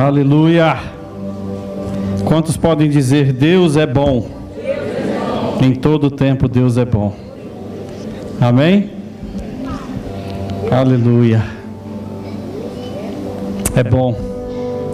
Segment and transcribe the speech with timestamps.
[0.00, 0.78] Aleluia.
[2.24, 4.26] Quantos podem dizer Deus é bom?
[5.60, 7.14] Em todo tempo Deus é bom.
[8.40, 8.92] Amém?
[10.70, 11.44] Aleluia.
[13.76, 14.16] É bom.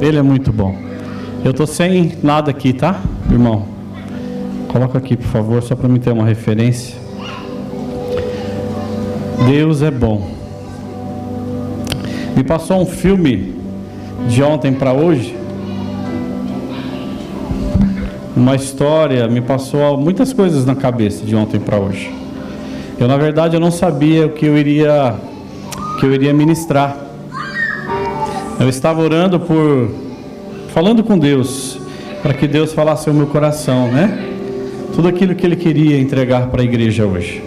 [0.01, 0.77] Ele é muito bom.
[1.45, 3.01] Eu tô sem nada aqui, tá,
[3.31, 3.65] irmão?
[4.67, 6.97] Coloca aqui, por favor, só para me ter uma referência.
[9.47, 10.29] Deus é bom.
[12.37, 13.56] Me passou um filme
[14.29, 15.37] de ontem para hoje.
[18.37, 22.13] Uma história, me passou muitas coisas na cabeça de ontem para hoje.
[22.99, 25.15] Eu na verdade eu não sabia o que eu iria
[25.99, 26.97] que eu iria ministrar.
[28.61, 29.91] Eu estava orando por
[30.69, 31.79] falando com Deus,
[32.23, 34.33] para que Deus falasse ao meu coração, né?
[34.95, 37.43] Tudo aquilo que ele queria entregar para a igreja hoje.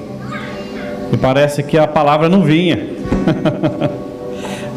[1.11, 2.89] E parece que a palavra não vinha.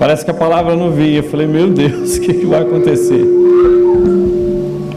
[0.02, 1.18] parece que a palavra não vinha.
[1.18, 3.20] Eu falei, meu Deus, o que, que vai acontecer?
[3.20, 4.90] Eu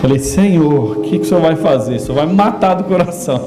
[0.00, 1.96] falei, Senhor, o que, que o Senhor vai fazer?
[1.96, 3.46] O Senhor vai me matar do coração.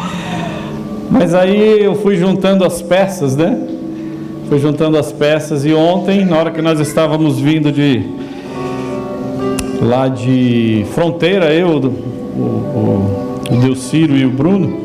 [1.10, 3.60] Mas aí eu fui juntando as peças, né?
[4.48, 8.02] Fui juntando as peças e ontem, na hora que nós estávamos vindo de
[9.82, 11.88] lá de Fronteira, eu, o,
[12.38, 14.80] o, o e o Bruno,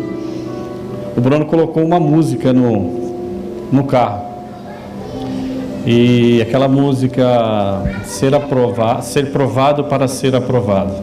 [1.16, 4.31] o Bruno colocou uma música no, no carro.
[5.86, 7.24] E aquela música
[8.04, 10.94] ser aprovado, ser provado para ser aprovado.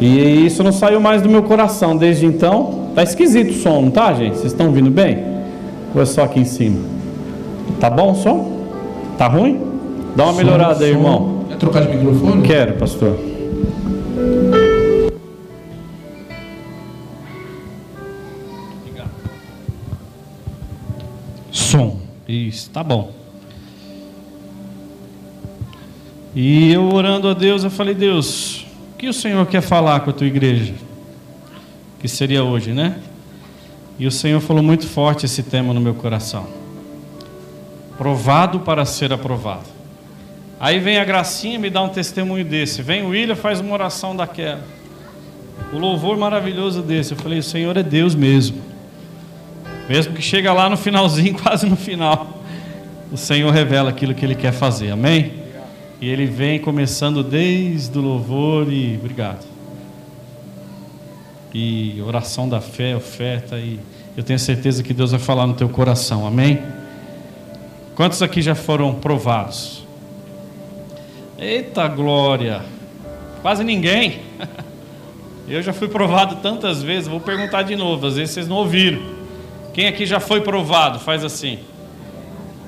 [0.00, 2.90] E isso não saiu mais do meu coração desde então.
[2.94, 4.36] Tá esquisito o som, não tá, gente?
[4.36, 5.18] Vocês estão ouvindo bem?
[5.94, 6.80] Ou é só aqui em cima?
[7.78, 8.50] Tá bom o som?
[9.16, 9.60] Tá ruim?
[10.16, 12.42] Dá uma som, melhorada aí, irmão trocar de microfone?
[12.42, 13.16] Quero, pastor.
[21.52, 21.96] Som.
[22.26, 23.19] Isso, tá bom.
[26.34, 30.10] E eu orando a Deus, eu falei: Deus, o que o Senhor quer falar com
[30.10, 30.74] a tua igreja?
[31.98, 32.96] Que seria hoje, né?
[33.98, 36.46] E o Senhor falou muito forte esse tema no meu coração.
[37.98, 39.66] Provado para ser aprovado.
[40.58, 42.80] Aí vem a Gracinha me dá um testemunho desse.
[42.80, 44.62] Vem o William, faz uma oração daquela.
[45.72, 47.12] O louvor maravilhoso desse.
[47.12, 48.62] Eu falei, o Senhor é Deus mesmo.
[49.88, 52.42] Mesmo que chega lá no finalzinho, quase no final.
[53.12, 54.90] O Senhor revela aquilo que Ele quer fazer.
[54.90, 55.39] Amém?
[56.00, 59.44] E Ele vem começando desde o louvor e obrigado.
[61.52, 63.78] E oração da fé, oferta e
[64.16, 66.26] eu tenho certeza que Deus vai falar no teu coração.
[66.26, 66.58] Amém?
[67.94, 69.84] Quantos aqui já foram provados?
[71.38, 72.62] Eita glória!
[73.42, 74.20] Quase ninguém.
[75.48, 79.02] Eu já fui provado tantas vezes, vou perguntar de novo, às vezes vocês não ouviram.
[79.74, 81.00] Quem aqui já foi provado?
[81.00, 81.58] Faz assim.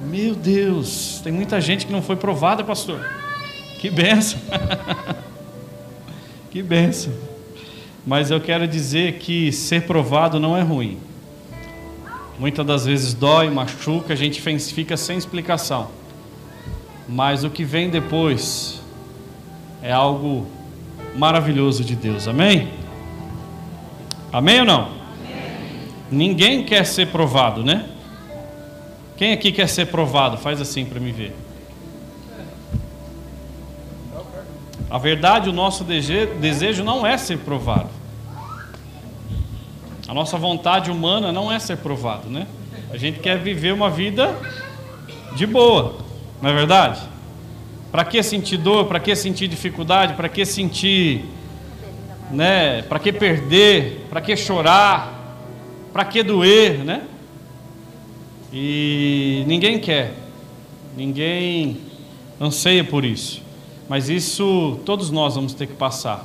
[0.04, 3.21] Meu Deus, tem muita gente que não foi provada, pastor.
[3.82, 4.40] Que benção.
[6.50, 7.12] que benção.
[8.06, 10.98] Mas eu quero dizer que ser provado não é ruim.
[12.38, 15.90] Muitas das vezes dói, machuca, a gente fica sem explicação
[17.08, 18.80] mas o que vem depois
[19.82, 20.46] é algo
[21.14, 22.26] maravilhoso de Deus.
[22.26, 22.70] Amém?
[24.32, 24.82] Amém ou não?
[24.84, 24.96] Amém.
[26.10, 27.86] Ninguém quer ser provado, né?
[29.16, 30.38] Quem aqui quer ser provado?
[30.38, 31.36] Faz assim para me ver.
[34.92, 37.88] A verdade, o nosso desejo não é ser provado.
[40.06, 42.46] A nossa vontade humana não é ser provado, né?
[42.90, 44.36] A gente quer viver uma vida
[45.34, 45.96] de boa.
[46.42, 47.00] Não é verdade?
[47.90, 48.84] Para que sentir dor?
[48.84, 50.12] Para que sentir dificuldade?
[50.12, 51.24] Para que sentir,
[52.30, 52.82] né?
[52.82, 54.06] Para que perder?
[54.10, 55.38] Para que chorar?
[55.90, 57.04] Para que doer, né?
[58.52, 60.12] E ninguém quer.
[60.94, 61.78] Ninguém
[62.38, 63.41] anseia por isso.
[63.88, 66.24] Mas isso todos nós vamos ter que passar.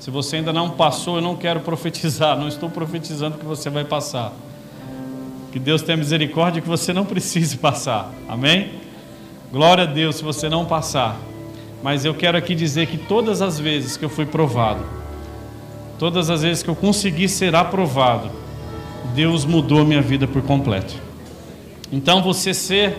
[0.00, 3.84] Se você ainda não passou, eu não quero profetizar, não estou profetizando que você vai
[3.84, 4.32] passar.
[5.52, 8.12] Que Deus tenha misericórdia que você não precise passar.
[8.28, 8.80] Amém?
[9.52, 11.16] Glória a Deus se você não passar.
[11.82, 14.82] Mas eu quero aqui dizer que todas as vezes que eu fui provado,
[15.98, 18.30] todas as vezes que eu consegui ser aprovado,
[19.14, 20.94] Deus mudou a minha vida por completo.
[21.92, 22.96] Então você ser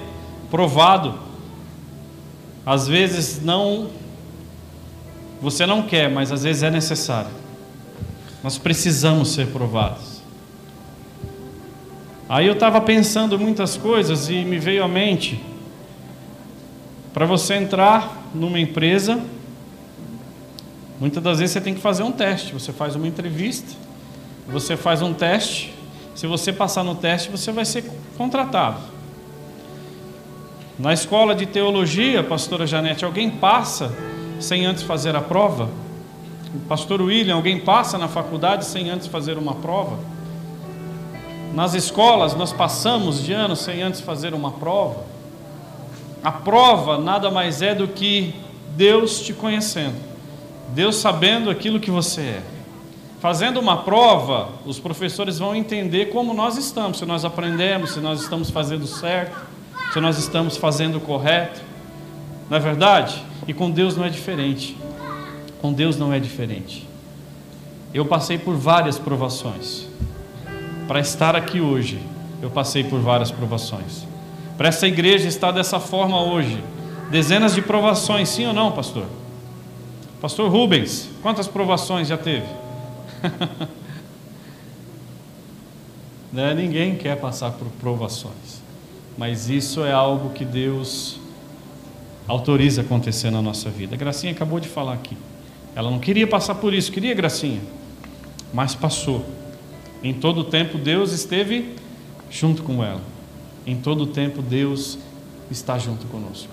[0.51, 1.15] provado,
[2.65, 3.89] às vezes não
[5.42, 7.31] você não quer, mas às vezes é necessário.
[8.42, 10.21] Nós precisamos ser provados.
[12.30, 15.44] Aí eu estava pensando muitas coisas e me veio à mente
[17.13, 19.21] para você entrar numa empresa,
[21.00, 22.54] muitas das vezes você tem que fazer um teste.
[22.54, 23.71] Você faz uma entrevista,
[24.48, 25.74] você faz um teste.
[26.16, 27.83] Se você passar no teste, você vai ser
[28.18, 28.93] contratado.
[30.83, 33.89] Na escola de teologia, pastora Janete, alguém passa
[34.38, 35.69] sem antes fazer a prova?
[36.68, 39.97] Pastor William, alguém passa na faculdade sem antes fazer uma prova?
[41.53, 45.06] Nas escolas, nós passamos de ano sem antes fazer uma prova?
[46.21, 48.35] A prova nada mais é do que
[48.75, 49.95] Deus te conhecendo,
[50.75, 52.41] Deus sabendo aquilo que você é.
[53.21, 58.21] Fazendo uma prova, os professores vão entender como nós estamos, se nós aprendemos, se nós
[58.21, 59.53] estamos fazendo certo,
[59.94, 61.62] se nós estamos fazendo correto.
[62.50, 63.24] Não é verdade?
[63.48, 64.75] E com Deus não é diferente.
[65.62, 66.90] Com Deus não é diferente.
[67.94, 69.86] Eu passei por várias provações.
[70.88, 72.01] Para estar aqui hoje,
[72.42, 74.07] eu passei por várias provações.
[74.57, 76.63] Para essa igreja estar dessa forma hoje,
[77.12, 79.06] dezenas de provações, sim ou não, pastor?
[80.19, 82.48] Pastor Rubens, quantas provações já teve?
[86.34, 86.56] né?
[86.56, 88.62] Ninguém quer passar por provações,
[89.18, 91.19] mas isso é algo que Deus
[92.27, 93.95] autoriza acontecer na nossa vida.
[93.95, 95.18] A Gracinha acabou de falar aqui.
[95.75, 97.62] Ela não queria passar por isso, queria Gracinha,
[98.54, 99.25] mas passou.
[100.04, 101.75] Em todo o tempo Deus esteve
[102.30, 103.01] junto com ela.
[103.65, 104.98] Em todo o tempo Deus
[105.50, 106.50] está junto conosco.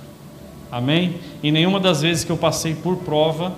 [0.70, 1.16] Amém?
[1.42, 3.56] E nenhuma das vezes que eu passei por prova,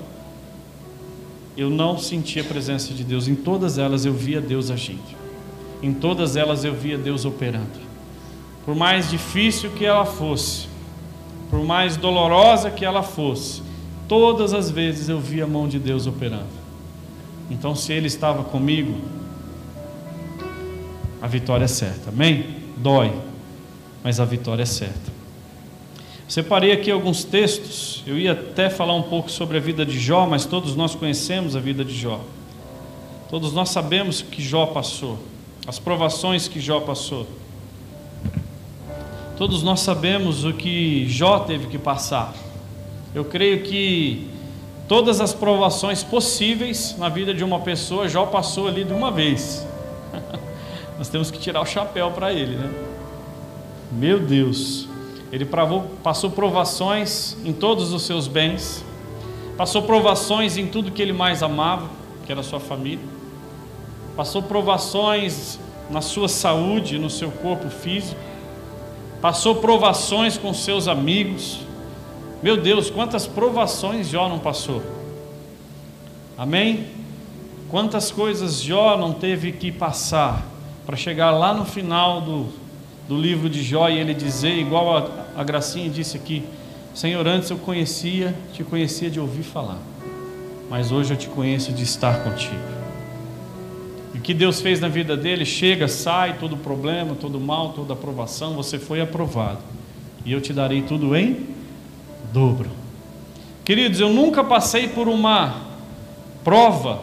[1.56, 3.28] eu não senti a presença de Deus.
[3.28, 5.02] Em todas elas eu via Deus agindo.
[5.82, 7.81] Em todas elas eu via Deus operando.
[8.64, 10.68] Por mais difícil que ela fosse,
[11.50, 13.62] por mais dolorosa que ela fosse,
[14.08, 16.62] todas as vezes eu via a mão de Deus operando.
[17.50, 18.98] Então, se Ele estava comigo,
[21.20, 22.10] a vitória é certa.
[22.10, 22.46] Amém?
[22.76, 23.12] Dói,
[24.02, 25.12] mas a vitória é certa.
[26.26, 28.02] Separei aqui alguns textos.
[28.06, 31.54] Eu ia até falar um pouco sobre a vida de Jó, mas todos nós conhecemos
[31.54, 32.20] a vida de Jó.
[33.28, 35.18] Todos nós sabemos que Jó passou,
[35.66, 37.26] as provações que Jó passou.
[39.36, 42.34] Todos nós sabemos o que Jó teve que passar.
[43.14, 44.28] Eu creio que
[44.86, 49.66] todas as provações possíveis na vida de uma pessoa, Jó passou ali de uma vez.
[50.98, 52.70] nós temos que tirar o chapéu para ele, né?
[53.90, 54.88] Meu Deus.
[55.32, 55.48] Ele
[56.02, 58.84] passou provações em todos os seus bens,
[59.56, 61.88] passou provações em tudo que ele mais amava,
[62.26, 63.04] que era sua família,
[64.14, 65.58] passou provações
[65.88, 68.20] na sua saúde, no seu corpo físico,
[69.22, 71.60] passou provações com seus amigos.
[72.42, 74.82] Meu Deus, quantas provações Jó não passou?
[76.36, 76.88] Amém?
[77.70, 80.44] Quantas coisas Jó não teve que passar
[80.84, 82.48] para chegar lá no final do,
[83.08, 86.42] do livro de Jó e ele dizer, igual a, a Gracinha disse aqui:
[86.92, 89.78] Senhor, antes eu conhecia, te conhecia de ouvir falar,
[90.68, 92.71] mas hoje eu te conheço de estar contigo.
[94.14, 97.94] E o que Deus fez na vida dele, chega, sai, todo problema, todo mal, toda
[97.94, 99.58] aprovação, você foi aprovado.
[100.24, 101.46] E eu te darei tudo em
[102.32, 102.70] dobro.
[103.64, 105.54] Queridos, eu nunca passei por uma
[106.44, 107.00] prova,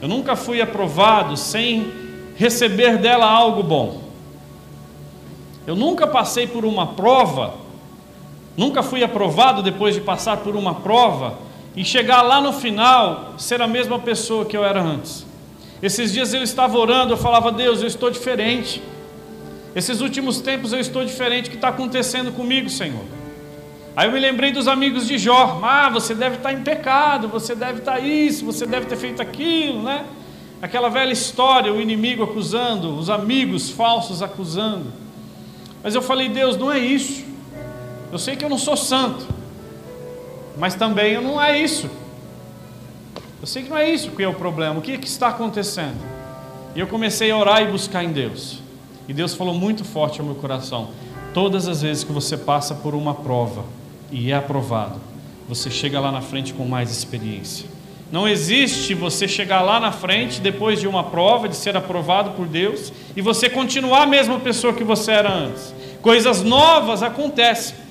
[0.00, 1.92] eu nunca fui aprovado sem
[2.36, 4.02] receber dela algo bom.
[5.64, 7.54] Eu nunca passei por uma prova,
[8.56, 11.38] nunca fui aprovado depois de passar por uma prova
[11.76, 15.31] e chegar lá no final ser a mesma pessoa que eu era antes.
[15.82, 18.80] Esses dias eu estava orando, eu falava, Deus, eu estou diferente.
[19.74, 21.48] Esses últimos tempos eu estou diferente.
[21.48, 23.04] O que está acontecendo comigo, Senhor?
[23.96, 25.60] Aí eu me lembrei dos amigos de Jó.
[25.62, 29.82] Ah, você deve estar em pecado, você deve estar isso, você deve ter feito aquilo,
[29.82, 30.06] né?
[30.62, 34.86] Aquela velha história, o inimigo acusando, os amigos falsos acusando.
[35.82, 37.24] Mas eu falei, Deus, não é isso.
[38.12, 39.26] Eu sei que eu não sou santo,
[40.56, 41.90] mas também não é isso.
[43.42, 44.78] Eu sei que não é isso que é o problema.
[44.78, 46.00] O que, é que está acontecendo?
[46.76, 48.60] E eu comecei a orar e buscar em Deus.
[49.08, 50.90] E Deus falou muito forte ao meu coração:
[51.34, 53.64] todas as vezes que você passa por uma prova
[54.12, 55.00] e é aprovado,
[55.48, 57.68] você chega lá na frente com mais experiência.
[58.12, 62.46] Não existe você chegar lá na frente depois de uma prova, de ser aprovado por
[62.46, 65.74] Deus, e você continuar a mesma pessoa que você era antes.
[66.00, 67.81] Coisas novas acontecem.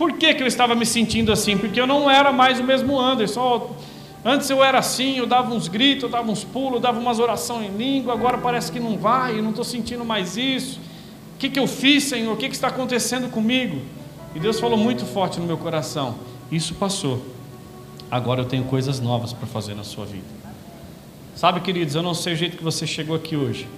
[0.00, 1.58] Por que, que eu estava me sentindo assim?
[1.58, 3.76] Porque eu não era mais o mesmo Anderson.
[4.24, 7.18] Antes eu era assim, eu dava uns gritos, eu dava uns pulos, eu dava umas
[7.18, 10.80] orações em língua, agora parece que não vai, eu não estou sentindo mais isso.
[11.34, 12.32] O que, que eu fiz, Senhor?
[12.32, 13.82] O que, que está acontecendo comigo?
[14.34, 16.14] E Deus falou muito forte no meu coração:
[16.50, 17.22] Isso passou
[18.10, 20.24] agora eu tenho coisas novas para fazer na sua vida.
[21.36, 23.68] Sabe, queridos, eu não sei o jeito que você chegou aqui hoje.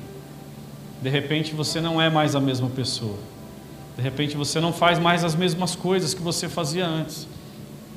[1.02, 3.18] De repente você não é mais a mesma pessoa.
[3.96, 7.26] De repente você não faz mais as mesmas coisas que você fazia antes.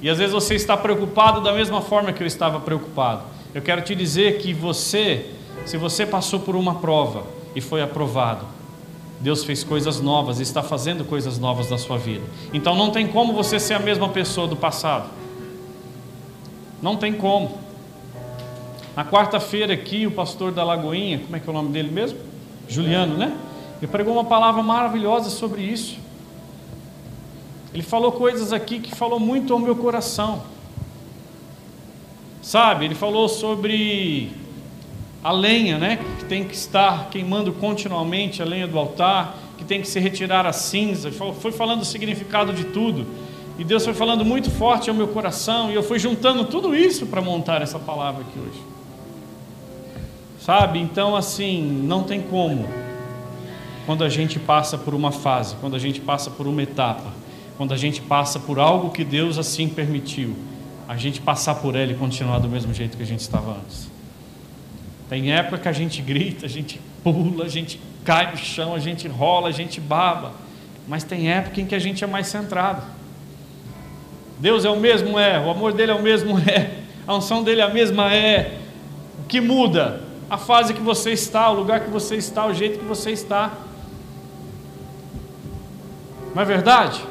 [0.02, 3.24] E às vezes você está preocupado da mesma forma que eu estava preocupado.
[3.54, 5.32] Eu quero te dizer que você,
[5.66, 7.24] se você passou por uma prova
[7.56, 8.46] e foi aprovado,
[9.20, 12.24] Deus fez coisas novas e está fazendo coisas novas na sua vida.
[12.54, 15.10] Então não tem como você ser a mesma pessoa do passado.
[16.82, 17.58] Não tem como.
[18.96, 22.20] Na quarta-feira aqui, o pastor da Lagoinha, como é que é o nome dele mesmo?
[22.68, 23.36] Juliano, né?
[23.82, 25.98] Ele pregou uma palavra maravilhosa sobre isso.
[27.74, 30.44] Ele falou coisas aqui que falou muito ao meu coração.
[32.42, 34.32] Sabe, ele falou sobre
[35.24, 39.82] a lenha, né, que tem que estar queimando continuamente a lenha do altar, que tem
[39.82, 41.12] que se retirar a cinza.
[41.12, 43.06] Foi falando o significado de tudo.
[43.58, 47.08] E Deus foi falando muito forte ao meu coração, e eu fui juntando tudo isso
[47.08, 48.62] para montar essa palavra aqui hoje.
[50.40, 50.80] Sabe?
[50.80, 52.68] Então, assim, não tem como,
[53.86, 57.14] quando a gente passa por uma fase, quando a gente passa por uma etapa,
[57.58, 60.36] quando a gente passa por algo que Deus assim permitiu,
[60.88, 63.90] a gente passar por ela e continuar do mesmo jeito que a gente estava antes.
[65.10, 68.80] Tem época que a gente grita, a gente pula, a gente cai no chão, a
[68.80, 70.34] gente rola, a gente baba,
[70.88, 72.84] mas tem época em que a gente é mais centrado.
[74.40, 76.72] Deus é o mesmo, é, o amor dele é o mesmo, é,
[77.08, 78.60] a unção dele é a mesma, é.
[79.20, 80.06] O que muda?
[80.30, 83.54] a fase que você está, o lugar que você está, o jeito que você está.
[86.36, 87.02] Não é verdade?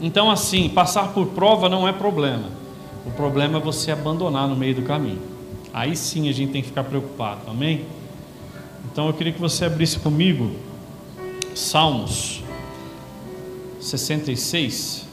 [0.00, 2.48] Então, assim, passar por prova não é problema.
[3.04, 5.20] O problema é você abandonar no meio do caminho.
[5.74, 7.84] Aí sim a gente tem que ficar preocupado, amém?
[8.84, 10.52] Então eu queria que você abrisse comigo
[11.52, 12.42] Salmos
[13.80, 15.04] 66.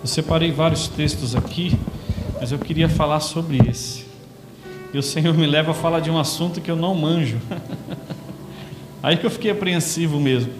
[0.00, 1.78] Eu separei vários textos aqui,
[2.40, 4.05] mas eu queria falar sobre esse.
[4.96, 7.36] E o Senhor me leva a falar de um assunto que eu não manjo.
[9.02, 10.54] Aí que eu fiquei apreensivo mesmo.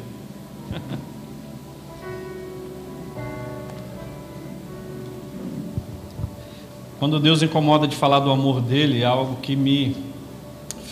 [7.00, 9.96] Quando Deus incomoda de falar do amor dele, é algo que me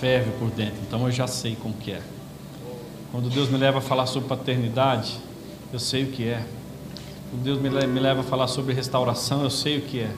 [0.00, 0.78] ferve por dentro.
[0.88, 2.00] Então eu já sei como que é.
[3.12, 5.18] Quando Deus me leva a falar sobre paternidade,
[5.70, 6.42] eu sei o que é.
[7.30, 10.10] Deus me leva a falar sobre restauração, eu sei o que é.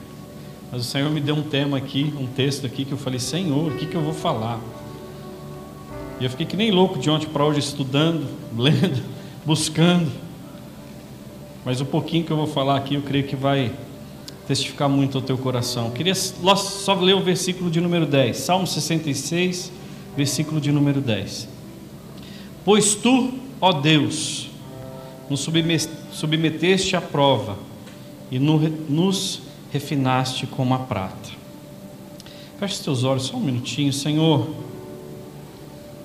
[0.71, 3.73] Mas o Senhor me deu um tema aqui, um texto aqui, que eu falei, Senhor,
[3.73, 4.61] o que, que eu vou falar?
[6.21, 9.03] E eu fiquei que nem louco de ontem para hoje, estudando, lendo,
[9.45, 10.11] buscando.
[11.65, 13.73] Mas o pouquinho que eu vou falar aqui, eu creio que vai
[14.47, 15.87] testificar muito ao teu coração.
[15.87, 19.73] Eu queria só ler o versículo de número 10, Salmo 66,
[20.17, 21.49] versículo de número 10.
[22.65, 24.49] Pois tu, ó Deus,
[25.29, 25.47] nos
[26.13, 27.59] submeteste à prova
[28.31, 31.31] e nos refinaste como a prata.
[32.59, 34.49] Feche teus olhos só um minutinho, Senhor.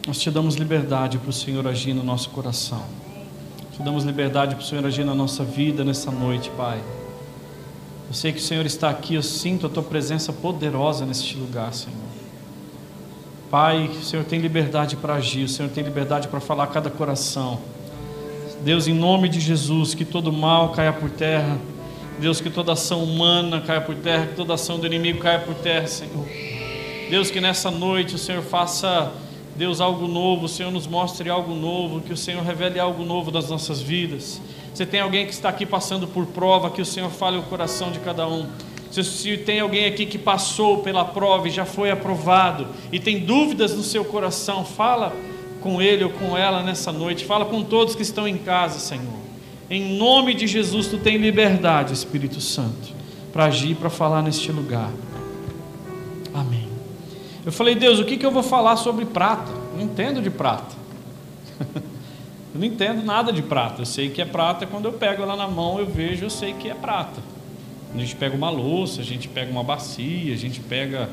[0.06, 2.84] Nós te damos liberdade para o Senhor agir no nosso coração.
[3.72, 6.82] Te damos liberdade para o Senhor agir na nossa vida nessa noite, Pai.
[8.10, 11.74] Eu sei que o Senhor está aqui, eu sinto a tua presença poderosa neste lugar,
[11.74, 11.96] Senhor.
[13.50, 16.90] Pai, o Senhor tem liberdade para agir, o Senhor tem liberdade para falar a cada
[16.90, 17.60] coração.
[18.64, 21.58] Deus, em nome de Jesus, que todo mal caia por terra.
[22.22, 25.56] Deus, que toda ação humana caia por terra, que toda ação do inimigo caia por
[25.56, 26.24] terra, Senhor.
[27.10, 29.12] Deus, que nessa noite o Senhor faça,
[29.56, 33.32] Deus, algo novo, o Senhor nos mostre algo novo, que o Senhor revele algo novo
[33.32, 34.40] das nossas vidas.
[34.72, 37.92] Se tem alguém que está aqui passando por prova, que o Senhor fale o coração
[37.92, 38.46] de cada um.
[38.92, 43.76] Se tem alguém aqui que passou pela prova e já foi aprovado e tem dúvidas
[43.76, 45.12] no seu coração, fala
[45.60, 47.26] com ele ou com ela nessa noite.
[47.26, 49.31] Fala com todos que estão em casa, Senhor.
[49.72, 52.94] Em nome de Jesus, tu tem liberdade, Espírito Santo,
[53.32, 54.92] para agir, para falar neste lugar.
[56.34, 56.68] Amém.
[57.46, 59.50] Eu falei, Deus, o que, que eu vou falar sobre prata?
[59.50, 60.76] Eu não entendo de prata.
[61.74, 63.84] eu não entendo nada de prata.
[63.84, 66.52] Eu sei que é prata quando eu pego ela na mão, eu vejo, eu sei
[66.52, 67.24] que é prata.
[67.96, 71.10] A gente pega uma louça, a gente pega uma bacia, a gente pega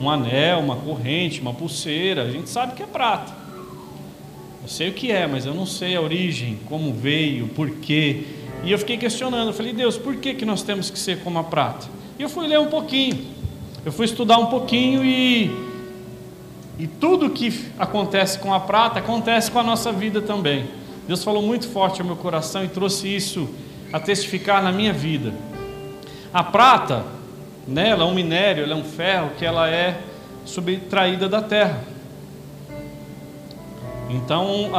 [0.00, 3.39] um anel, uma corrente, uma pulseira, a gente sabe que é prata.
[4.62, 8.24] Eu sei o que é, mas eu não sei a origem, como veio, por quê.
[8.62, 11.38] E eu fiquei questionando, eu falei, Deus, por que, que nós temos que ser como
[11.38, 11.88] a prata?
[12.18, 13.18] E eu fui ler um pouquinho,
[13.84, 15.50] eu fui estudar um pouquinho e,
[16.78, 20.66] e tudo que acontece com a prata acontece com a nossa vida também.
[21.08, 23.48] Deus falou muito forte ao meu coração e trouxe isso
[23.90, 25.32] a testificar na minha vida.
[26.32, 27.04] A prata,
[27.66, 29.98] né, ela é um minério, ela é um ferro que ela é
[30.44, 31.82] subtraída da terra.
[34.12, 34.72] Então,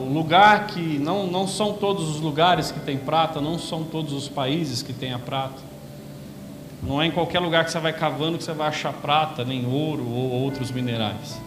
[0.00, 4.12] o lugar que não, não são todos os lugares que tem prata, não são todos
[4.12, 5.60] os países que têm a prata.
[6.80, 9.66] Não é em qualquer lugar que você vai cavando que você vai achar prata, nem
[9.66, 11.40] ouro ou outros minerais.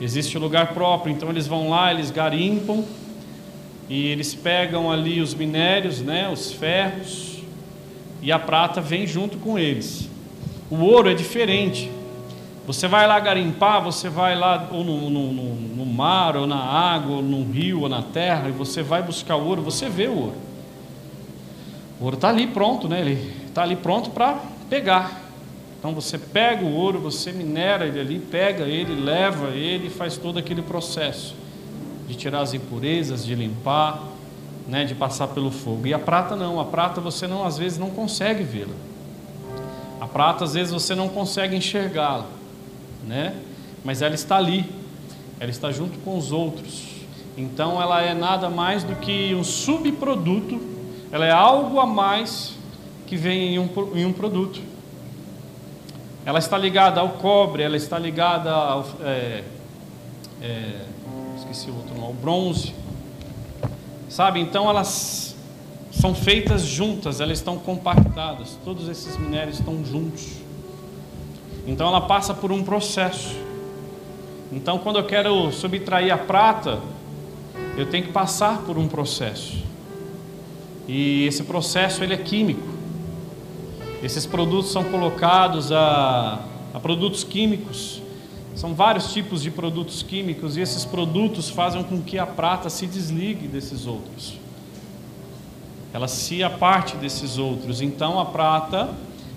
[0.00, 2.82] Existe o lugar próprio, então eles vão lá, eles garimpam
[3.88, 7.42] e eles pegam ali os minérios, né, os ferros,
[8.22, 10.08] e a prata vem junto com eles.
[10.70, 11.90] O ouro é diferente.
[12.66, 16.58] Você vai lá garimpar, você vai lá ou no, no, no, no mar, ou na
[16.58, 20.18] água, ou no rio, ou na terra, e você vai buscar ouro, você vê o
[20.18, 20.36] ouro.
[22.00, 23.00] O ouro está ali pronto, né?
[23.00, 25.26] Ele está ali pronto para pegar.
[25.78, 30.38] Então você pega o ouro, você minera ele ali, pega ele, leva ele faz todo
[30.38, 31.34] aquele processo
[32.08, 34.02] de tirar as impurezas, de limpar,
[34.66, 35.86] né, de passar pelo fogo.
[35.86, 38.74] E a prata não, a prata você não às vezes não consegue vê-la.
[40.00, 42.26] A prata às vezes você não consegue enxergá-la,
[43.06, 43.34] né?
[43.84, 44.64] Mas ela está ali.
[45.38, 46.96] Ela está junto com os outros.
[47.36, 50.58] Então ela é nada mais do que um subproduto,
[51.12, 52.54] ela é algo a mais
[53.06, 54.60] que vem em um, em um produto.
[56.24, 58.86] Ela está ligada ao cobre, ela está ligada ao.
[59.02, 59.44] É,
[60.42, 60.80] é,
[61.36, 62.74] esqueci o outro nome, ao bronze.
[64.08, 64.40] Sabe?
[64.40, 65.36] Então elas
[65.92, 70.45] são feitas juntas, elas estão compactadas, todos esses minérios estão juntos.
[71.66, 73.36] Então ela passa por um processo.
[74.52, 76.80] Então quando eu quero subtrair a prata,
[77.76, 79.58] eu tenho que passar por um processo.
[80.88, 82.76] E esse processo ele é químico.
[84.02, 86.40] Esses produtos são colocados a,
[86.72, 88.00] a produtos químicos.
[88.54, 92.86] São vários tipos de produtos químicos e esses produtos fazem com que a prata se
[92.86, 94.38] desligue desses outros.
[95.92, 97.82] Ela se aparte desses outros.
[97.82, 98.94] Então a prata,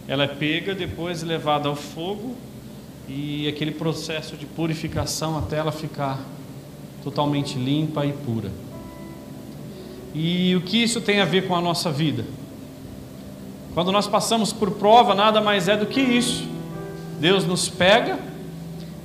[0.09, 2.35] ela é pega, depois levada ao fogo
[3.07, 6.19] e aquele processo de purificação até ela ficar
[7.03, 8.51] totalmente limpa e pura.
[10.15, 12.25] E o que isso tem a ver com a nossa vida?
[13.75, 16.43] Quando nós passamos por prova, nada mais é do que isso.
[17.19, 18.17] Deus nos pega,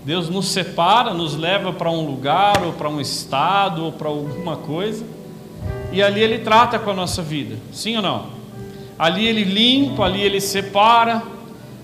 [0.07, 4.57] Deus nos separa, nos leva para um lugar, ou para um estado, ou para alguma
[4.57, 5.05] coisa,
[5.93, 8.34] e ali Ele trata com a nossa vida, sim ou não?
[8.99, 11.23] Ali Ele limpa, ali Ele separa,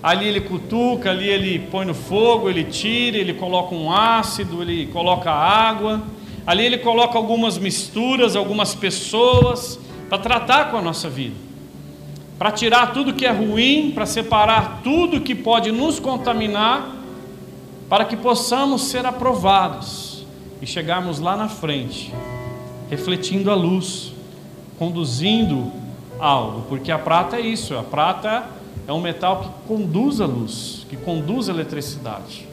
[0.01, 4.87] ali Ele cutuca, ali Ele põe no fogo, Ele tira, Ele coloca um ácido, Ele
[4.87, 6.01] coloca água,
[6.45, 11.35] ali Ele coloca algumas misturas, algumas pessoas, para tratar com a nossa vida.
[12.37, 16.95] Para tirar tudo que é ruim, para separar tudo que pode nos contaminar,
[17.87, 20.25] para que possamos ser aprovados
[20.61, 22.11] e chegarmos lá na frente,
[22.89, 24.13] refletindo a luz,
[24.79, 25.71] conduzindo
[26.21, 28.45] algo, porque a prata é isso, a prata
[28.87, 32.47] é um metal que conduz a luz, que conduz a eletricidade.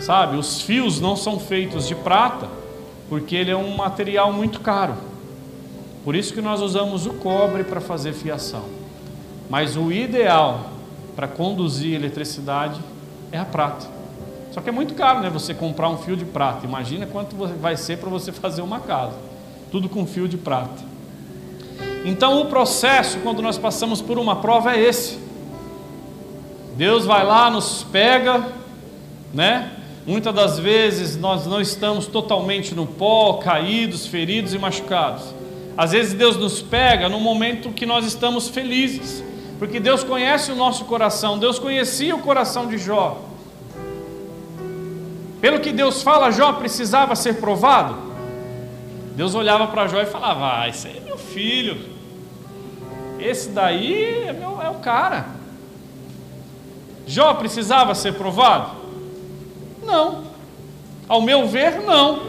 [0.00, 2.48] Sabe, os fios não são feitos de prata,
[3.08, 4.94] porque ele é um material muito caro.
[6.04, 8.64] Por isso que nós usamos o cobre para fazer fiação.
[9.48, 10.70] Mas o ideal
[11.14, 12.80] para conduzir eletricidade
[13.32, 13.86] é a prata.
[14.52, 15.28] Só que é muito caro, né?
[15.30, 16.64] Você comprar um fio de prata.
[16.66, 19.16] Imagina quanto vai ser para você fazer uma casa.
[19.70, 20.89] Tudo com fio de prata.
[22.04, 25.18] Então o processo, quando nós passamos por uma prova, é esse.
[26.76, 28.46] Deus vai lá, nos pega,
[29.34, 29.72] né?
[30.06, 35.24] Muitas das vezes nós não estamos totalmente no pó, caídos, feridos e machucados.
[35.76, 39.22] Às vezes Deus nos pega no momento que nós estamos felizes,
[39.58, 43.20] porque Deus conhece o nosso coração, Deus conhecia o coração de Jó.
[45.40, 47.96] Pelo que Deus fala, Jó precisava ser provado.
[49.14, 51.89] Deus olhava para Jó e falava: Ah, esse é meu filho,
[53.22, 55.26] esse daí é, meu, é o cara.
[57.06, 58.76] Jó precisava ser provado?
[59.84, 60.24] Não.
[61.08, 62.20] Ao meu ver, não.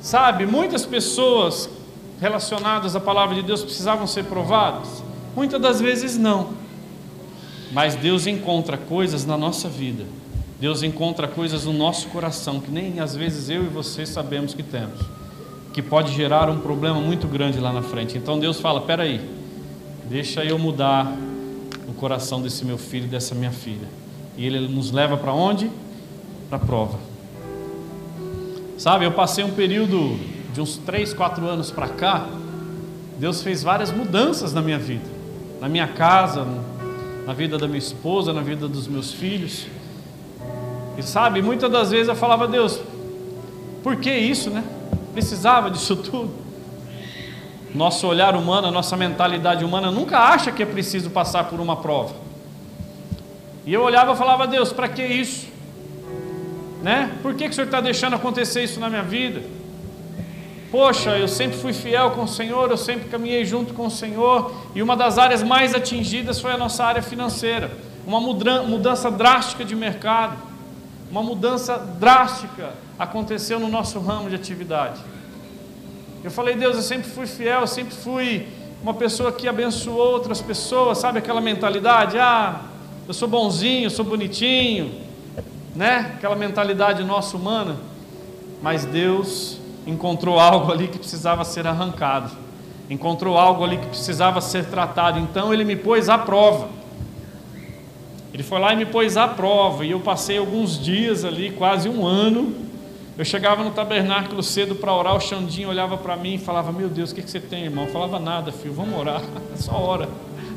[0.00, 1.68] Sabe, muitas pessoas
[2.20, 5.02] relacionadas à palavra de Deus precisavam ser provadas?
[5.36, 6.54] Muitas das vezes não.
[7.70, 10.04] Mas Deus encontra coisas na nossa vida,
[10.58, 14.62] Deus encontra coisas no nosso coração que nem às vezes eu e você sabemos que
[14.62, 15.00] temos,
[15.72, 18.18] que pode gerar um problema muito grande lá na frente.
[18.18, 19.20] Então Deus fala: peraí,
[20.08, 21.16] deixa eu mudar
[21.88, 23.88] o coração desse meu filho e dessa minha filha.
[24.36, 25.70] E Ele nos leva para onde?
[26.48, 26.98] Para a prova.
[28.76, 30.18] Sabe, eu passei um período
[30.52, 32.26] de uns 3, 4 anos para cá,
[33.18, 35.04] Deus fez várias mudanças na minha vida,
[35.60, 36.46] na minha casa,
[37.26, 39.66] na vida da minha esposa, na vida dos meus filhos.
[40.96, 42.80] E sabe, muitas das vezes eu falava, Deus,
[43.82, 44.64] por que isso, né?
[45.12, 46.30] Precisava disso tudo.
[47.74, 51.76] Nosso olhar humano, a nossa mentalidade humana nunca acha que é preciso passar por uma
[51.76, 52.14] prova.
[53.64, 55.48] E eu olhava e falava, Deus, para que isso?
[56.82, 57.12] Né?
[57.22, 59.42] Por que, que o Senhor está deixando acontecer isso na minha vida?
[60.70, 64.52] Poxa, eu sempre fui fiel com o Senhor, eu sempre caminhei junto com o Senhor,
[64.74, 67.70] e uma das áreas mais atingidas foi a nossa área financeira.
[68.06, 70.36] Uma mudança drástica de mercado,
[71.10, 75.00] uma mudança drástica aconteceu no nosso ramo de atividade.
[76.22, 78.46] Eu falei, Deus, eu sempre fui fiel, eu sempre fui
[78.82, 82.18] uma pessoa que abençoou outras pessoas, sabe aquela mentalidade?
[82.18, 82.60] Ah,
[83.08, 84.94] eu sou bonzinho, eu sou bonitinho,
[85.74, 86.12] né?
[86.16, 87.76] Aquela mentalidade nossa humana.
[88.62, 92.30] Mas Deus encontrou algo ali que precisava ser arrancado,
[92.88, 96.68] encontrou algo ali que precisava ser tratado, então Ele me pôs à prova.
[98.32, 101.88] Ele foi lá e me pôs à prova, e eu passei alguns dias ali, quase
[101.88, 102.54] um ano.
[103.18, 106.88] Eu chegava no tabernáculo cedo para orar, o Xandinho olhava para mim e falava: Meu
[106.88, 107.84] Deus, o que, que você tem, irmão?
[107.84, 109.20] Eu falava: Nada, filho, vamos orar,
[109.56, 110.08] só ora,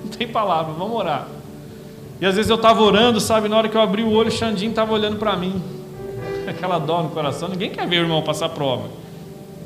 [0.04, 1.28] não tem palavra, vamos orar.
[2.22, 4.32] E às vezes eu estava orando, sabe, na hora que eu abri o olho, o
[4.32, 5.62] Xandinho estava olhando para mim,
[6.48, 7.50] aquela dó no coração.
[7.50, 8.88] Ninguém quer ver o irmão passar prova,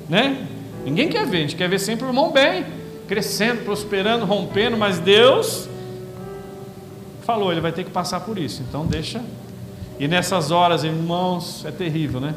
[0.08, 0.48] né?
[0.86, 2.66] Ninguém quer ver, a gente quer ver sempre o irmão bem,
[3.06, 5.68] crescendo, prosperando, rompendo, mas Deus
[7.28, 9.22] falou, ele vai ter que passar por isso, então deixa.
[10.00, 12.34] E nessas horas, irmãos, é terrível, né?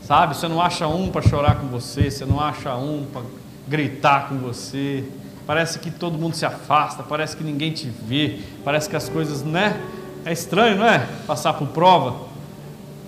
[0.00, 3.20] Sabe, você não acha um para chorar com você, você não acha um para
[3.68, 5.04] gritar com você.
[5.46, 9.42] Parece que todo mundo se afasta, parece que ninguém te vê, parece que as coisas,
[9.42, 9.78] né?
[10.24, 11.06] É estranho, não é?
[11.26, 12.28] Passar por prova.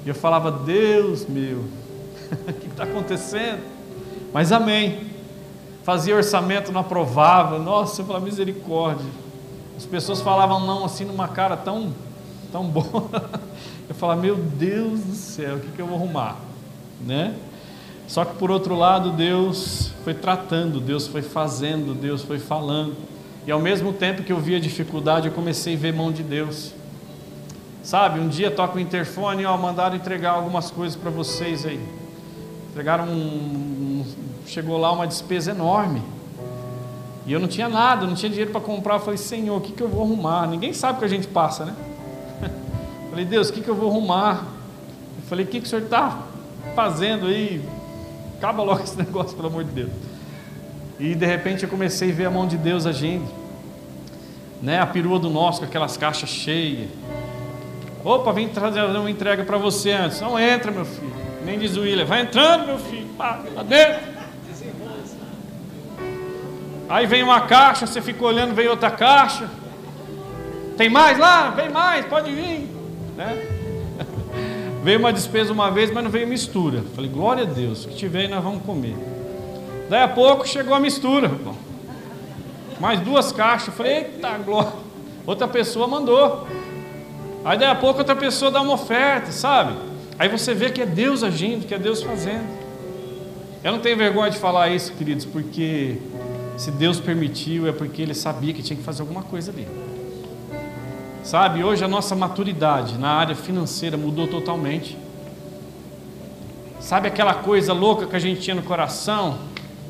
[0.04, 1.64] E eu falava, Deus meu,
[2.46, 3.62] o que está acontecendo?
[4.30, 5.06] Mas amém.
[5.84, 7.58] Fazia orçamento, não aprovava.
[7.58, 9.23] Nossa, falava, misericórdia.
[9.76, 11.92] As pessoas falavam não assim numa cara tão,
[12.52, 13.08] tão boa.
[13.88, 16.38] Eu falava, meu Deus do céu, o que, que eu vou arrumar?
[17.04, 17.34] Né?
[18.08, 22.94] Só que por outro lado, Deus foi tratando, Deus foi fazendo, Deus foi falando.
[23.46, 26.72] E ao mesmo tempo que eu via dificuldade, eu comecei a ver mão de Deus.
[27.82, 31.80] Sabe, um dia toca o interfone, ó, mandaram entregar algumas coisas para vocês aí.
[32.70, 34.04] Entregaram um, um,
[34.46, 36.02] chegou lá uma despesa enorme.
[37.26, 38.94] E eu não tinha nada, não tinha dinheiro para comprar.
[38.94, 40.46] Eu falei, Senhor, o que, que eu vou arrumar?
[40.46, 41.74] Ninguém sabe o que a gente passa, né?
[43.10, 44.44] falei, Deus, o que, que eu vou arrumar?
[45.16, 46.18] Eu falei, o que, que o Senhor está
[46.74, 47.62] fazendo aí?
[48.36, 49.90] Acaba logo esse negócio, pelo amor de Deus.
[51.00, 53.26] E de repente eu comecei a ver a mão de Deus agindo.
[54.60, 54.78] Né?
[54.78, 56.88] A perua do nosso com aquelas caixas cheias.
[58.04, 60.20] Opa, vem trazer uma entrega para você antes.
[60.20, 61.12] Não entra, meu filho.
[61.44, 62.04] Nem diz o William.
[62.04, 63.08] Vai entrando, meu filho.
[63.16, 64.13] Pá, lá dentro.
[66.88, 69.48] Aí vem uma caixa, você fica olhando, vem outra caixa.
[70.76, 71.50] Tem mais lá?
[71.50, 72.68] Vem mais, pode vir.
[73.16, 73.46] Né?
[74.82, 76.82] Veio uma despesa uma vez, mas não veio mistura.
[76.94, 78.96] Falei, glória a Deus, que tiver aí nós vamos comer.
[79.88, 81.30] Daí a pouco chegou a mistura.
[82.78, 83.74] Mais duas caixas.
[83.74, 84.72] Falei, eita glória.
[85.26, 86.46] Outra pessoa mandou.
[87.44, 89.74] Aí daí a pouco outra pessoa dá uma oferta, sabe?
[90.18, 92.46] Aí você vê que é Deus agindo, que é Deus fazendo.
[93.62, 95.96] Eu não tenho vergonha de falar isso, queridos, porque
[96.56, 99.66] se Deus permitiu, é porque Ele sabia que tinha que fazer alguma coisa ali.
[101.22, 104.96] Sabe, hoje a nossa maturidade na área financeira mudou totalmente.
[106.80, 109.38] Sabe aquela coisa louca que a gente tinha no coração?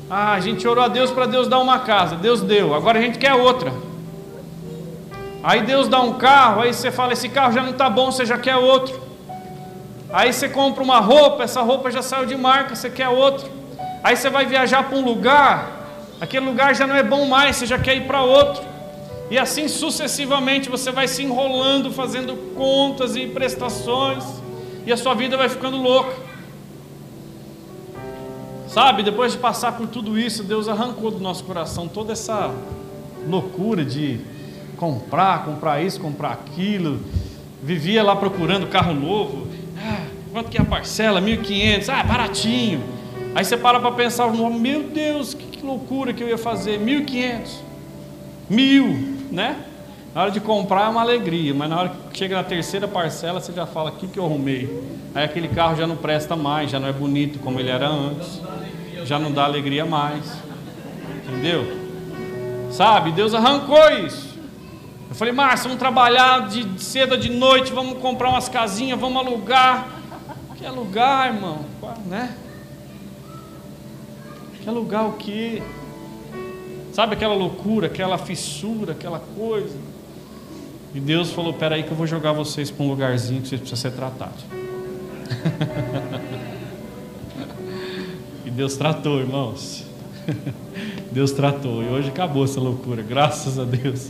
[0.09, 3.01] Ah, a gente orou a Deus para Deus dar uma casa, Deus deu, agora a
[3.01, 3.73] gente quer outra.
[5.43, 8.25] Aí Deus dá um carro, aí você fala: esse carro já não está bom, você
[8.25, 8.99] já quer outro.
[10.11, 13.47] Aí você compra uma roupa, essa roupa já saiu de marca, você quer outro.
[14.03, 15.74] Aí você vai viajar para um lugar,
[16.19, 18.63] aquele lugar já não é bom mais, você já quer ir para outro.
[19.29, 24.23] E assim sucessivamente você vai se enrolando, fazendo contas e prestações,
[24.85, 26.15] e a sua vida vai ficando louca.
[28.67, 32.53] Sabe, depois de passar por tudo isso, Deus arrancou do nosso coração toda essa
[33.27, 34.19] loucura de
[34.75, 36.99] comprar, comprar isso, comprar aquilo.
[37.63, 39.47] Vivia lá procurando carro novo.
[39.77, 41.21] Ah, quanto que é a parcela?
[41.21, 41.89] 1.500.
[41.89, 42.83] Ah, baratinho.
[43.33, 47.49] Aí você para para pensar, meu Deus, que, loucura que eu ia fazer, 1.500,
[48.49, 49.57] mil, né?
[50.13, 53.41] Na hora de comprar é uma alegria, mas na hora que chega na terceira parcela
[53.41, 54.81] você já fala, o que, que eu arrumei?
[55.13, 58.39] Aí aquele carro já não presta mais, já não é bonito como ele era antes,
[59.03, 60.23] já não dá alegria mais,
[61.27, 61.85] entendeu?
[62.71, 64.35] Sabe, Deus arrancou isso.
[65.09, 69.87] Eu falei, Márcio, vamos trabalhar de cedo de noite, vamos comprar umas casinhas, vamos alugar.
[70.57, 71.59] Que alugar, irmão?
[72.05, 72.33] Né?
[74.65, 75.63] Que alugar o quê?
[76.91, 79.77] Sabe aquela loucura, aquela fissura, aquela coisa?
[80.91, 83.91] E Deus falou: Peraí, que eu vou jogar vocês para um lugarzinho que vocês precisam
[83.91, 84.41] ser tratados.
[88.43, 89.83] e Deus tratou, irmãos.
[91.13, 91.83] Deus tratou.
[91.83, 94.09] E hoje acabou essa loucura, graças a Deus.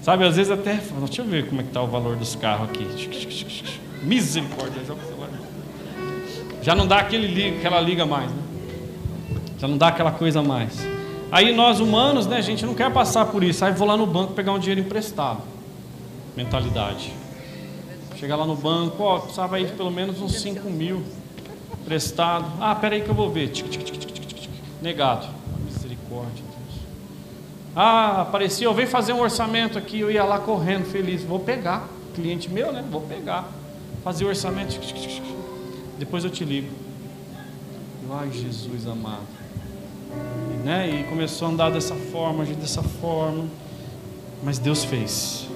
[0.00, 0.76] Sabe, às vezes até.
[0.76, 2.86] Deixa eu ver como é que está o valor dos carros aqui.
[4.04, 4.80] Misericórdia,
[6.62, 8.49] já não dá aquele aquela liga mais, né?
[9.60, 10.78] Já não dá aquela coisa mais.
[11.30, 13.64] Aí nós humanos, né, gente não quer passar por isso.
[13.64, 15.42] Aí vou lá no banco pegar um dinheiro emprestado.
[16.34, 17.12] Mentalidade.
[18.16, 21.02] Chegar lá no banco, ó, precisava aí de pelo menos uns 5 mil
[21.82, 22.46] emprestado.
[22.60, 23.48] Ah, peraí que eu vou ver.
[23.48, 25.26] Tic, tic, tic, Negado.
[25.66, 26.44] Misericórdia.
[27.76, 31.22] Ah, aparecia, eu venho fazer um orçamento aqui, eu ia lá correndo, feliz.
[31.22, 31.86] Vou pegar.
[32.14, 32.84] Cliente meu, né?
[32.90, 33.48] Vou pegar.
[34.02, 34.80] Fazer o orçamento.
[35.98, 36.68] Depois eu te ligo.
[38.10, 39.39] Ai, Jesus amado.
[40.54, 41.00] E, né?
[41.00, 43.44] E começou a andar dessa forma, agir dessa forma.
[44.42, 45.46] Mas Deus fez.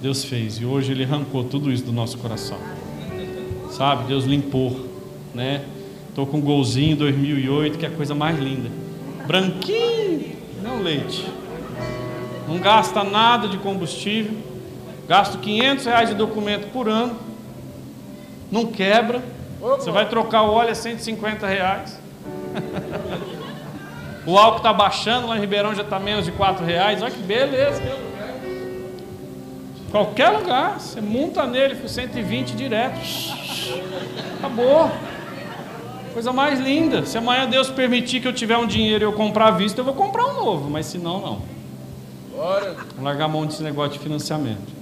[0.00, 0.58] Deus fez.
[0.58, 2.58] E hoje Ele arrancou tudo isso do nosso coração.
[3.70, 4.04] Sabe?
[4.04, 4.86] Deus limpou.
[5.34, 5.64] Né?
[6.08, 8.70] Estou com um golzinho 2008, que é a coisa mais linda.
[9.26, 11.26] Branquinho, não leite.
[12.48, 14.34] Não gasta nada de combustível.
[15.08, 17.16] Gasto 500 reais de documento por ano.
[18.50, 19.22] Não quebra.
[19.60, 21.98] Você vai trocar o óleo a 150 reais.
[24.26, 27.00] O álcool está baixando, lá em Ribeirão já está menos de 4 reais.
[27.00, 27.82] Olha que beleza.
[29.90, 32.98] Qualquer lugar, você monta nele por 120 direto.
[34.38, 34.90] Acabou.
[36.12, 37.06] Coisa mais linda.
[37.06, 39.84] Se amanhã Deus permitir que eu tiver um dinheiro e eu comprar à vista, eu
[39.84, 41.42] vou comprar um novo, mas se não, não.
[42.34, 42.74] Bora.
[42.96, 44.76] Vou largar a mão desse negócio de financiamento.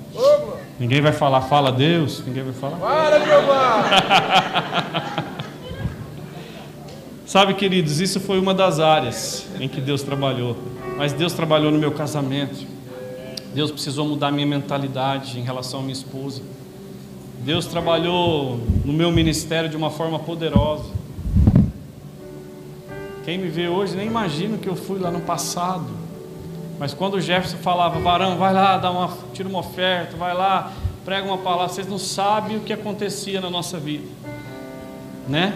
[0.79, 2.77] Ninguém vai falar, fala Deus, ninguém vai falar.
[2.77, 3.25] Para de
[7.35, 10.57] Sabe, queridos, isso foi uma das áreas em que Deus trabalhou.
[10.97, 12.65] Mas Deus trabalhou no meu casamento.
[13.53, 16.43] Deus precisou mudar minha mentalidade em relação à minha esposa.
[17.41, 20.85] Deus trabalhou no meu ministério de uma forma poderosa.
[23.25, 25.89] Quem me vê hoje nem imagina que eu fui lá no passado.
[26.79, 30.73] Mas quando o Jefferson falava, varão, vai lá, dá uma, tira uma oferta, vai lá,
[31.05, 34.07] prega uma palavra, vocês não sabem o que acontecia na nossa vida,
[35.29, 35.53] né?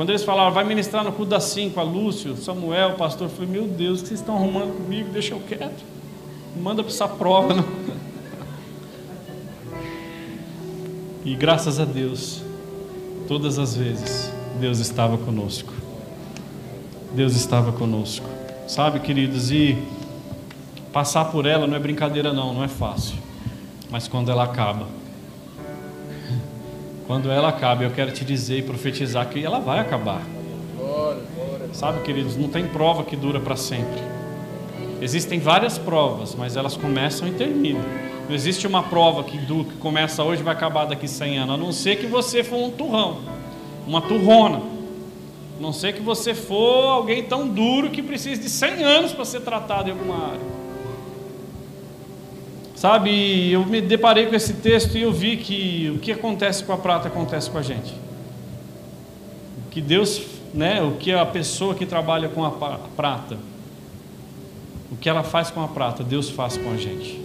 [0.00, 3.34] Quando eles falaram, vai ministrar no culto das cinco, a Lúcio, Samuel, o pastor, eu
[3.34, 5.10] falei, meu Deus, o que vocês estão arrumando comigo?
[5.12, 5.84] Deixa eu quieto.
[6.56, 7.64] Manda para essa prova, não.
[11.22, 12.40] E graças a Deus,
[13.28, 15.70] todas as vezes, Deus estava conosco.
[17.14, 18.24] Deus estava conosco.
[18.66, 19.76] Sabe, queridos, e
[20.94, 23.18] passar por ela não é brincadeira, não, não é fácil.
[23.90, 24.86] Mas quando ela acaba,
[27.10, 30.22] quando ela acaba, eu quero te dizer e profetizar que ela vai acabar.
[31.72, 34.00] Sabe, queridos, não tem prova que dura para sempre.
[35.00, 37.82] Existem várias provas, mas elas começam e terminam.
[38.28, 41.54] Não existe uma prova que, do, que começa hoje e vai acabar daqui 100 anos,
[41.56, 43.22] a não ser que você for um turrão,
[43.88, 44.58] uma turrona.
[45.58, 49.24] A não ser que você for alguém tão duro que precise de 100 anos para
[49.24, 50.59] ser tratado em alguma área.
[52.80, 56.72] Sabe, eu me deparei com esse texto e eu vi que o que acontece com
[56.72, 57.92] a prata acontece com a gente.
[59.66, 60.22] O que Deus,
[60.54, 62.50] né, o que a pessoa que trabalha com a
[62.96, 63.36] prata,
[64.90, 67.20] o que ela faz com a prata, Deus faz com a gente.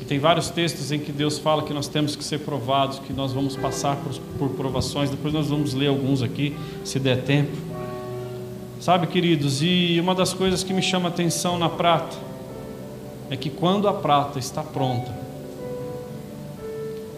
[0.00, 3.12] E tem vários textos em que Deus fala que nós temos que ser provados, que
[3.12, 5.10] nós vamos passar por, por provações.
[5.10, 7.56] Depois nós vamos ler alguns aqui, se der tempo.
[8.78, 12.33] Sabe, queridos, e uma das coisas que me chama atenção na prata
[13.30, 15.12] é que quando a prata está pronta,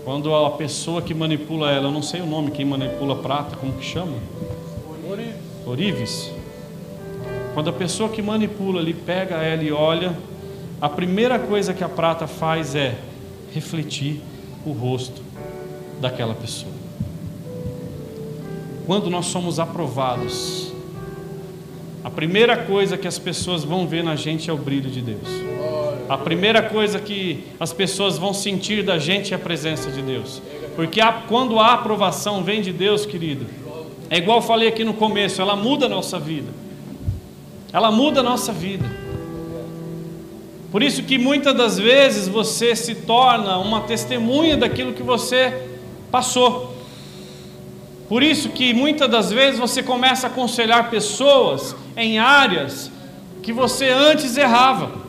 [0.04, 3.56] quando a pessoa que manipula ela, eu não sei o nome, quem manipula a prata,
[3.56, 4.16] como que chama?
[5.66, 6.30] Orives.
[7.54, 10.16] Quando a pessoa que manipula ali pega ela e olha,
[10.80, 12.96] a primeira coisa que a prata faz é
[13.52, 14.20] refletir
[14.64, 15.22] o rosto
[16.00, 16.72] daquela pessoa.
[18.86, 20.70] Quando nós somos aprovados,
[22.04, 25.55] a primeira coisa que as pessoas vão ver na gente é o brilho de Deus.
[26.08, 30.40] A primeira coisa que as pessoas vão sentir da gente é a presença de Deus.
[30.76, 33.46] Porque a, quando a aprovação vem de Deus, querido,
[34.08, 36.48] é igual eu falei aqui no começo, ela muda a nossa vida.
[37.72, 38.84] Ela muda a nossa vida.
[40.70, 45.68] Por isso que muitas das vezes você se torna uma testemunha daquilo que você
[46.10, 46.76] passou.
[48.08, 52.92] Por isso que muitas das vezes você começa a aconselhar pessoas em áreas
[53.42, 55.05] que você antes errava.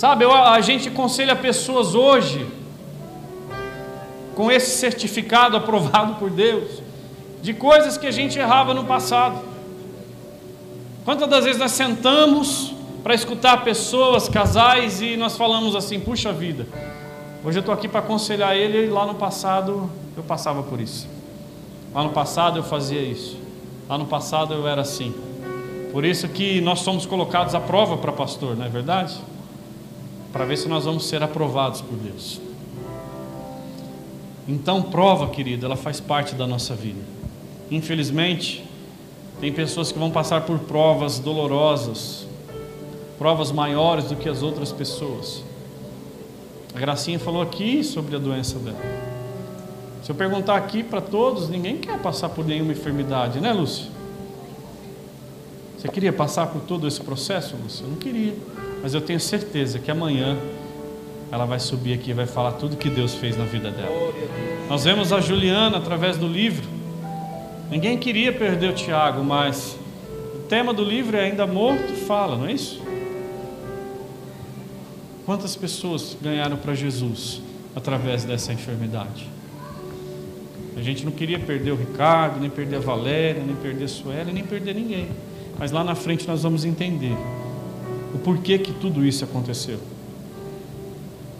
[0.00, 2.46] Sabe, a gente aconselha pessoas hoje
[4.34, 6.80] com esse certificado aprovado por Deus
[7.42, 9.38] de coisas que a gente errava no passado.
[11.04, 16.66] Quantas das vezes nós sentamos para escutar pessoas, casais, e nós falamos assim: puxa vida,
[17.44, 21.06] hoje eu estou aqui para aconselhar ele, e lá no passado eu passava por isso.
[21.94, 23.36] Lá no passado eu fazia isso.
[23.86, 25.14] Lá no passado eu era assim.
[25.92, 29.20] Por isso que nós somos colocados à prova para pastor, não é verdade?
[30.32, 32.40] Para ver se nós vamos ser aprovados por Deus.
[34.46, 37.00] Então, prova, querido, ela faz parte da nossa vida.
[37.70, 38.64] Infelizmente,
[39.40, 42.26] tem pessoas que vão passar por provas dolorosas,
[43.18, 45.42] provas maiores do que as outras pessoas.
[46.74, 48.78] A Gracinha falou aqui sobre a doença dela.
[50.02, 53.99] Se eu perguntar aqui para todos, ninguém quer passar por nenhuma enfermidade, né, Lúcio?
[55.80, 57.84] Você queria passar por todo esse processo, Lúcia?
[57.84, 58.34] Eu não queria.
[58.82, 60.36] Mas eu tenho certeza que amanhã
[61.32, 64.12] ela vai subir aqui e vai falar tudo que Deus fez na vida dela.
[64.68, 66.68] Nós vemos a Juliana através do livro.
[67.70, 69.78] Ninguém queria perder o Tiago, mas
[70.34, 72.82] o tema do livro é ainda morto, fala, não é isso?
[75.24, 77.40] Quantas pessoas ganharam para Jesus
[77.74, 79.26] através dessa enfermidade?
[80.76, 84.30] A gente não queria perder o Ricardo, nem perder a Valéria, nem perder a Suela,
[84.30, 85.08] nem perder ninguém.
[85.58, 87.16] Mas lá na frente nós vamos entender
[88.14, 89.78] o porquê que tudo isso aconteceu.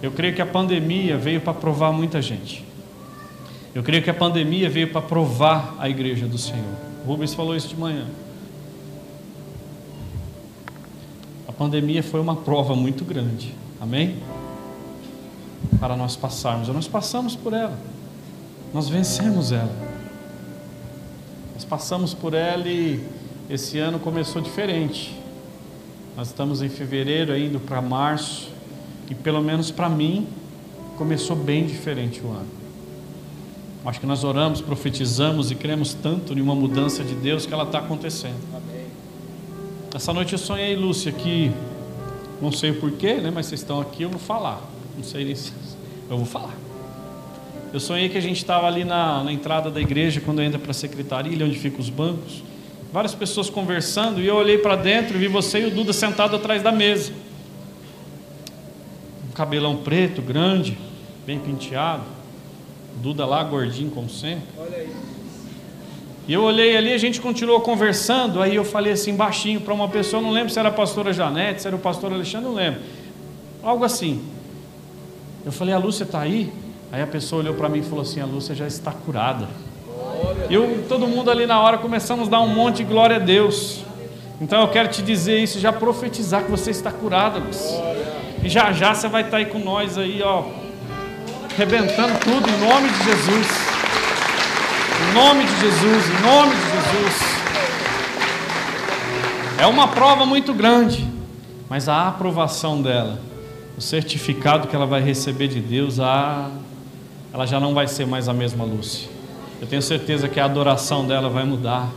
[0.02, 2.64] Eu creio que a pandemia veio para provar muita gente.
[3.74, 6.74] Eu creio que a pandemia veio para provar a igreja do Senhor.
[7.04, 8.06] O Rubens falou isso de manhã.
[11.46, 13.54] A pandemia foi uma prova muito grande.
[13.80, 14.16] Amém?
[15.78, 16.68] Para nós passarmos.
[16.68, 17.78] Nós passamos por ela.
[18.72, 19.74] Nós vencemos ela.
[21.54, 23.04] Nós passamos por ela e
[23.50, 25.12] esse ano começou diferente.
[26.16, 28.48] Nós estamos em fevereiro, indo para março.
[29.10, 30.26] E pelo menos para mim,
[30.96, 32.46] começou bem diferente o ano.
[33.84, 37.64] Acho que nós oramos, profetizamos e cremos tanto em uma mudança de Deus que ela
[37.64, 38.38] está acontecendo.
[38.54, 38.86] Amém.
[39.92, 41.50] Essa noite eu sonhei, Lúcia, que
[42.40, 43.32] não sei o porquê, né?
[43.34, 44.60] Mas vocês estão aqui, eu vou falar.
[44.96, 45.52] Não sei se
[46.08, 46.54] eu vou falar.
[47.72, 50.70] Eu sonhei que a gente estava ali na, na, entrada da igreja, quando entra para
[50.70, 52.42] a secretaria, onde ficam os bancos.
[52.92, 56.34] Várias pessoas conversando, e eu olhei para dentro e vi você e o Duda sentado
[56.36, 57.12] atrás da mesa
[59.40, 60.76] cabelão preto, grande,
[61.24, 62.02] bem penteado.
[63.02, 64.44] Duda lá, gordinho, como sempre.
[66.28, 68.42] E eu olhei ali, a gente continuou conversando.
[68.42, 71.62] Aí eu falei assim, baixinho, para uma pessoa, não lembro se era a pastora Janete,
[71.62, 72.82] se era o pastor Alexandre, não lembro.
[73.62, 74.22] Algo assim.
[75.42, 76.52] Eu falei, a Lúcia está aí?
[76.92, 79.48] Aí a pessoa olhou para mim e falou assim: a Lúcia já está curada.
[80.48, 83.84] Eu, todo mundo ali na hora começamos a dar um monte de glória a Deus.
[84.40, 87.78] Então eu quero te dizer isso, já profetizar que você está curada, Lúcia.
[88.42, 90.44] E já já você vai estar aí com nós aí, ó,
[91.52, 93.46] arrebentando tudo em nome de Jesus.
[95.02, 97.40] Em nome de Jesus, em nome de Jesus.
[99.58, 101.06] É uma prova muito grande,
[101.68, 103.20] mas a aprovação dela,
[103.76, 106.50] o certificado que ela vai receber de Deus, a
[107.32, 109.19] ela já não vai ser mais a mesma Lúcia.
[109.60, 111.90] Eu tenho certeza que a adoração dela vai mudar.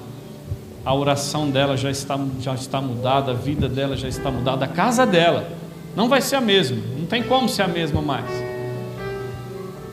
[0.85, 4.67] A oração dela já está, já está mudada, a vida dela já está mudada, a
[4.67, 5.49] casa dela
[5.95, 8.25] não vai ser a mesma, não tem como ser a mesma mais.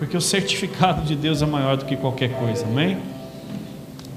[0.01, 2.99] Porque o certificado de Deus é maior do que qualquer coisa, amém?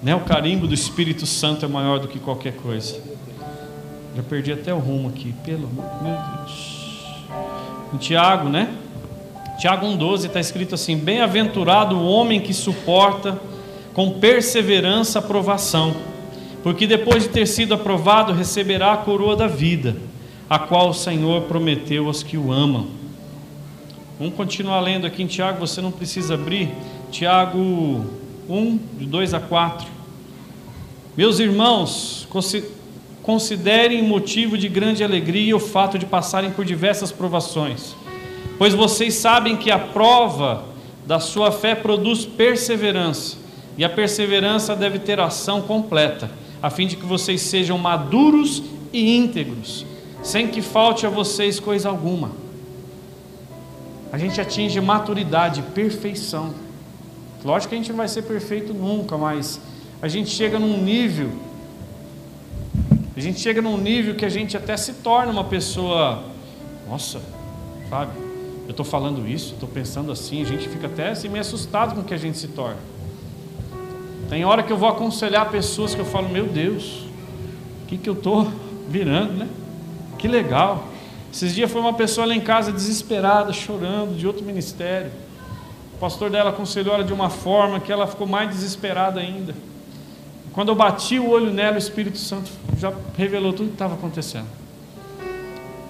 [0.01, 0.15] Né?
[0.15, 2.99] O carimbo do Espírito Santo é maior do que qualquer coisa.
[4.15, 5.69] Já perdi até o rumo aqui, pelo
[6.01, 7.23] meu Deus.
[7.93, 8.73] Em Tiago, né?
[9.57, 13.39] Tiago 1,12 está escrito assim: Bem-aventurado o homem que suporta
[13.93, 15.95] com perseverança a provação,
[16.63, 19.95] porque depois de ter sido aprovado receberá a coroa da vida
[20.49, 22.87] a qual o Senhor prometeu aos que o amam.
[24.19, 26.69] Vamos continuar lendo aqui em Tiago, você não precisa abrir.
[27.11, 28.05] Tiago
[28.47, 29.87] 1, de 2 a 4.
[31.17, 32.27] Meus irmãos,
[33.23, 37.95] considerem motivo de grande alegria o fato de passarem por diversas provações,
[38.57, 40.65] pois vocês sabem que a prova
[41.05, 43.37] da sua fé produz perseverança,
[43.77, 46.29] e a perseverança deve ter ação completa,
[46.61, 49.85] a fim de que vocês sejam maduros e íntegros
[50.23, 52.31] sem que falte a vocês coisa alguma.
[54.11, 56.53] A gente atinge maturidade, perfeição.
[57.43, 59.59] Lógico que a gente não vai ser perfeito nunca, mas
[60.01, 61.29] a gente chega num nível,
[63.15, 66.23] a gente chega num nível que a gente até se torna uma pessoa,
[66.87, 67.21] nossa,
[67.89, 68.11] sabe?
[68.73, 72.03] Estou falando isso, estou pensando assim, a gente fica até assim meio assustado com o
[72.03, 72.79] que a gente se torna.
[74.27, 77.05] Tem hora que eu vou aconselhar pessoas que eu falo, meu Deus,
[77.83, 78.51] o que, que eu estou
[78.89, 79.47] virando, né?
[80.17, 80.85] Que legal.
[81.31, 85.11] Esses dias foi uma pessoa lá em casa desesperada, chorando, de outro ministério.
[85.93, 89.53] O pastor dela aconselhou ela de uma forma que ela ficou mais desesperada ainda.
[90.51, 93.93] Quando eu bati o olho nela, o Espírito Santo já revelou tudo o que estava
[93.93, 94.47] acontecendo.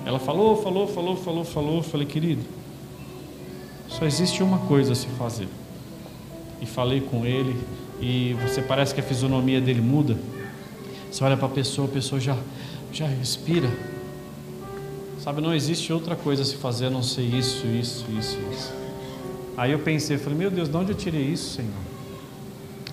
[0.05, 1.78] Ela falou, falou, falou, falou, falou.
[1.78, 2.43] Eu falei, querido,
[3.98, 5.48] só existe uma coisa a se fazer.
[6.62, 7.56] E falei com ele,
[8.00, 10.18] e você parece que a fisionomia dele muda.
[11.12, 12.38] Você olha para a pessoa, a pessoa já,
[12.91, 13.70] já respira
[15.24, 18.74] Sabe, não existe outra coisa a se fazer a não ser isso, isso, isso, isso.
[19.56, 21.72] Aí eu pensei, falei, meu Deus, de onde eu tirei isso, Senhor?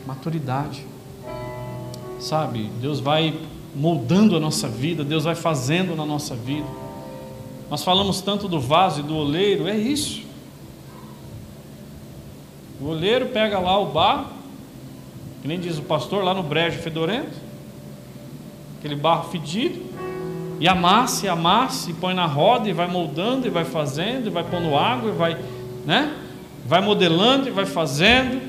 [0.06, 0.86] Maturidade.
[2.20, 3.36] Sabe, Deus vai
[3.74, 6.68] moldando a nossa vida, Deus vai fazendo na nossa vida.
[7.68, 10.22] Nós falamos tanto do vaso e do oleiro, é isso.
[12.80, 14.28] O oleiro pega lá o barro,
[15.42, 17.36] que nem diz o pastor, lá no brejo fedorento,
[18.78, 19.82] aquele barro fedido,
[20.58, 24.30] e amassa, e amassa, e põe na roda, e vai moldando, e vai fazendo, e
[24.30, 25.36] vai pondo água, e vai,
[25.84, 26.14] né?
[26.66, 28.40] Vai modelando, e vai fazendo.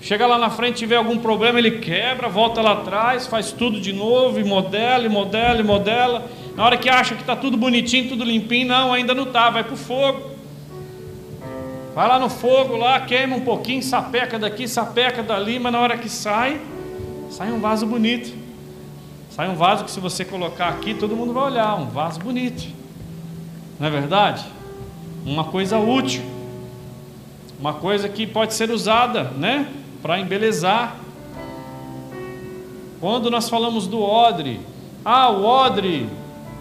[0.00, 3.94] Chega lá na frente, tiver algum problema, ele quebra, volta lá atrás, faz tudo de
[3.94, 6.30] novo, e modela, e modela, e modela.
[6.54, 9.64] Na hora que acha que está tudo bonitinho, tudo limpinho, não, ainda não está, vai
[9.64, 10.33] para o fogo.
[11.94, 15.96] Vai lá no fogo, lá, queima um pouquinho, sapeca daqui, sapeca dali, mas na hora
[15.96, 16.60] que sai,
[17.30, 18.36] sai um vaso bonito.
[19.30, 22.66] Sai um vaso que se você colocar aqui, todo mundo vai olhar, um vaso bonito.
[23.78, 24.44] Não é verdade?
[25.24, 26.22] Uma coisa útil.
[27.60, 29.68] Uma coisa que pode ser usada, né?
[30.02, 30.96] Para embelezar.
[33.00, 34.60] Quando nós falamos do odre,
[35.04, 36.08] ah, o odre,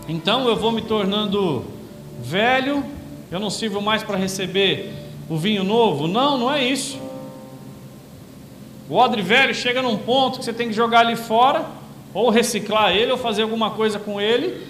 [0.08, 1.66] então eu vou me tornando
[2.22, 2.84] velho,
[3.32, 6.08] eu não sirvo mais para receber o vinho novo.
[6.08, 7.00] Não, não é isso.
[8.90, 11.66] O odre velho chega num ponto que você tem que jogar ali fora,
[12.14, 14.68] ou reciclar ele, ou fazer alguma coisa com ele.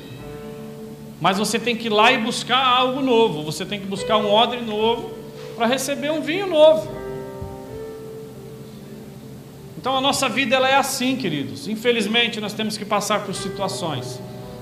[1.20, 3.43] Mas você tem que ir lá e buscar algo novo.
[3.43, 5.12] Você tem que buscar um odre novo
[5.56, 7.04] para receber um vinho novo.
[9.78, 11.68] Então a nossa vida ela é assim, queridos.
[11.68, 14.20] Infelizmente nós temos que passar por situações.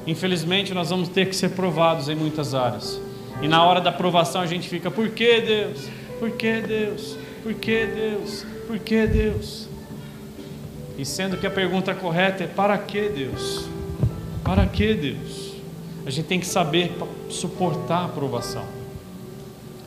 [0.08, 3.00] Infelizmente nós vamos ter que ser provados em muitas áreas.
[3.42, 5.90] E na hora da provação a gente fica, por que Deus?
[6.20, 7.18] Por que Deus?
[7.42, 8.46] Por que Deus?
[8.68, 9.68] Por que Deus?
[10.98, 13.66] E sendo que a pergunta correta é para que Deus?
[14.44, 15.54] Para que Deus?
[16.06, 16.92] A gente tem que saber
[17.30, 18.66] suportar a provação.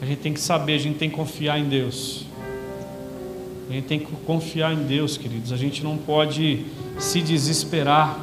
[0.02, 2.26] A gente tem que saber, a gente tem que confiar em Deus.
[3.70, 5.52] A gente tem que confiar em Deus, queridos.
[5.52, 6.66] A gente não pode
[6.98, 8.18] se desesperar.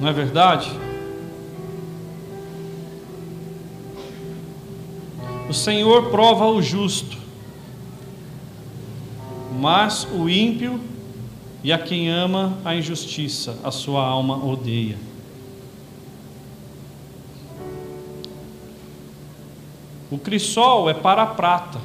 [0.00, 0.70] Não é verdade?
[5.48, 7.16] O Senhor prova o justo,
[9.58, 10.78] mas o ímpio
[11.64, 14.98] e a quem ama a injustiça, a sua alma odeia.
[20.10, 21.80] O crisol é para a prata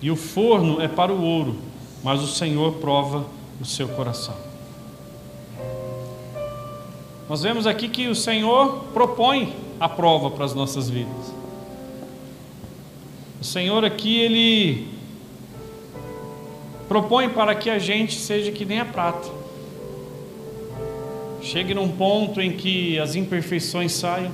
[0.00, 1.56] e o forno é para o ouro,
[2.02, 3.26] mas o Senhor prova
[3.60, 4.34] o seu coração.
[7.28, 11.45] Nós vemos aqui que o Senhor propõe a prova para as nossas vidas.
[13.40, 14.88] O Senhor aqui, Ele
[16.88, 19.28] propõe para que a gente seja que nem a prata.
[21.42, 24.32] Chegue num ponto em que as imperfeições saiam,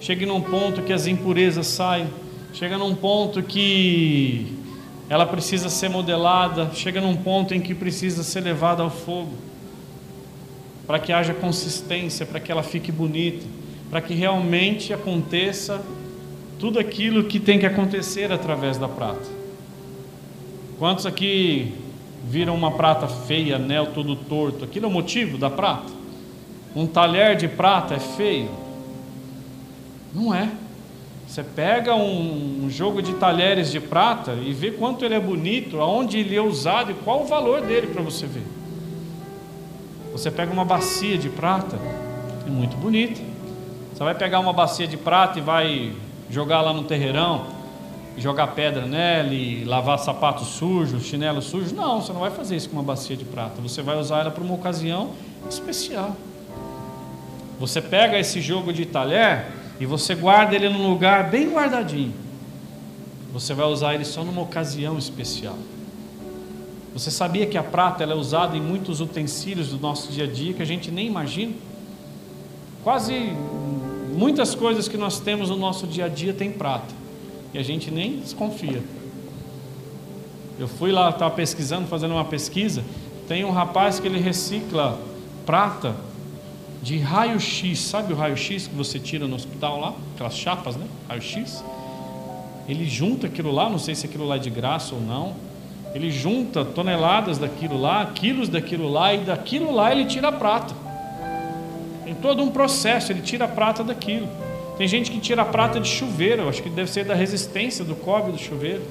[0.00, 2.08] chegue num ponto que as impurezas saiam,
[2.52, 4.52] chega num ponto que
[5.08, 9.32] ela precisa ser modelada, chega num ponto em que precisa ser levada ao fogo,
[10.86, 13.44] para que haja consistência, para que ela fique bonita,
[13.90, 15.82] para que realmente aconteça
[16.62, 19.26] tudo aquilo que tem que acontecer através da prata.
[20.78, 21.74] Quantos aqui
[22.24, 24.64] viram uma prata feia, anel todo torto?
[24.64, 25.92] Aquilo é o motivo da prata?
[26.76, 28.48] Um talher de prata é feio?
[30.14, 30.52] Não é.
[31.26, 35.80] Você pega um, um, jogo de talheres de prata e vê quanto ele é bonito,
[35.80, 38.46] aonde ele é usado e qual o valor dele para você ver.
[40.12, 41.76] Você pega uma bacia de prata,
[42.46, 43.20] é muito bonita.
[43.92, 45.92] Você vai pegar uma bacia de prata e vai
[46.32, 47.44] jogar lá no terreirão,
[48.16, 51.72] jogar pedra nela e lavar sapatos sujos, chinelos sujos.
[51.72, 53.60] Não, você não vai fazer isso com uma bacia de prata.
[53.60, 55.10] Você vai usar ela para uma ocasião
[55.48, 56.16] especial.
[57.60, 59.46] Você pega esse jogo de talher
[59.78, 62.14] e você guarda ele num lugar bem guardadinho.
[63.30, 65.58] Você vai usar ele só numa ocasião especial.
[66.94, 70.54] Você sabia que a prata é usada em muitos utensílios do nosso dia a dia
[70.54, 71.52] que a gente nem imagina?
[72.82, 73.34] Quase
[74.12, 76.94] Muitas coisas que nós temos no nosso dia a dia tem prata
[77.54, 78.82] e a gente nem desconfia.
[80.58, 82.84] Eu fui lá, estava pesquisando, fazendo uma pesquisa.
[83.26, 84.98] Tem um rapaz que ele recicla
[85.46, 85.96] prata
[86.82, 87.78] de raio-x.
[87.80, 89.94] Sabe o raio-x que você tira no hospital lá?
[90.14, 90.86] Aquelas chapas, né?
[91.08, 91.64] Raio-x.
[92.68, 95.34] Ele junta aquilo lá, não sei se aquilo lá é de graça ou não.
[95.94, 100.74] Ele junta toneladas daquilo lá, quilos daquilo lá, e daquilo lá ele tira prata.
[102.04, 104.28] Tem todo um processo, ele tira a prata daquilo.
[104.76, 107.94] Tem gente que tira a prata de chuveiro, acho que deve ser da resistência do
[107.94, 108.82] cobre do chuveiro.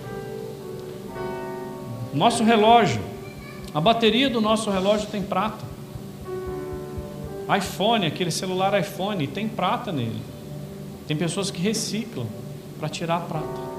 [2.14, 3.02] Nosso relógio,
[3.74, 5.66] a bateria do nosso relógio tem prata.
[7.58, 10.22] iPhone, aquele celular iPhone, tem prata nele.
[11.08, 12.28] Tem pessoas que reciclam
[12.80, 13.72] para tirar a prata.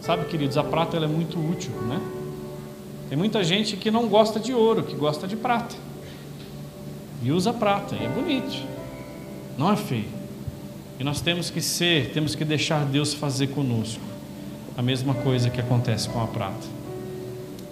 [0.00, 2.00] Sabe, queridos, a prata é muito útil, né?
[3.08, 5.87] Tem muita gente que não gosta de ouro, que gosta de prata
[7.22, 8.66] e usa prata, e é bonito,
[9.56, 10.18] não é feio.
[10.98, 14.02] E nós temos que ser, temos que deixar Deus fazer conosco
[14.76, 16.66] a mesma coisa que acontece com a prata,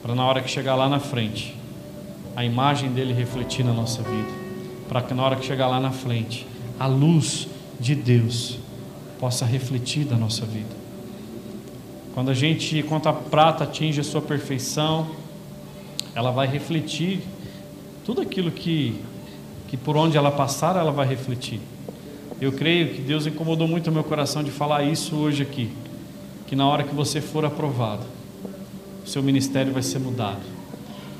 [0.03, 1.57] para na hora que chegar lá na frente,
[2.35, 4.29] a imagem dele refletir na nossa vida,
[4.89, 6.47] para que na hora que chegar lá na frente,
[6.79, 8.59] a luz de Deus
[9.19, 10.87] possa refletir da nossa vida.
[12.15, 15.07] Quando a gente, quando a prata atinge a sua perfeição,
[16.15, 17.21] ela vai refletir
[18.05, 18.99] tudo aquilo que,
[19.69, 21.61] que por onde ela passar, ela vai refletir.
[22.41, 25.71] Eu creio que Deus incomodou muito o meu coração de falar isso hoje aqui,
[26.47, 28.05] que na hora que você for aprovado,
[29.05, 30.43] o seu ministério vai ser mudado.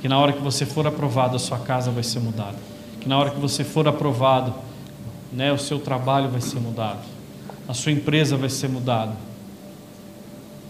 [0.01, 2.57] Que na hora que você for aprovado, a sua casa vai ser mudada.
[3.01, 4.53] Que na hora que você for aprovado,
[5.33, 7.01] né, o seu trabalho vai ser mudado.
[7.67, 9.13] A sua empresa vai ser mudada.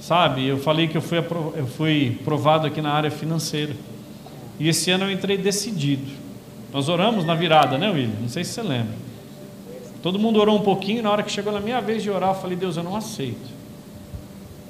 [0.00, 3.74] Sabe, eu falei que eu fui, eu fui provado aqui na área financeira.
[4.58, 6.06] E esse ano eu entrei decidido.
[6.76, 8.20] Nós oramos na virada, né, William?
[8.20, 8.94] Não sei se você lembra.
[10.02, 12.34] Todo mundo orou um pouquinho, na hora que chegou na minha vez de orar, eu
[12.34, 13.48] falei: Deus, eu não aceito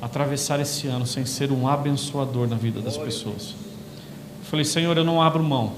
[0.00, 3.56] atravessar esse ano sem ser um abençoador na vida das pessoas.
[4.38, 5.72] Eu falei: Senhor, eu não abro mão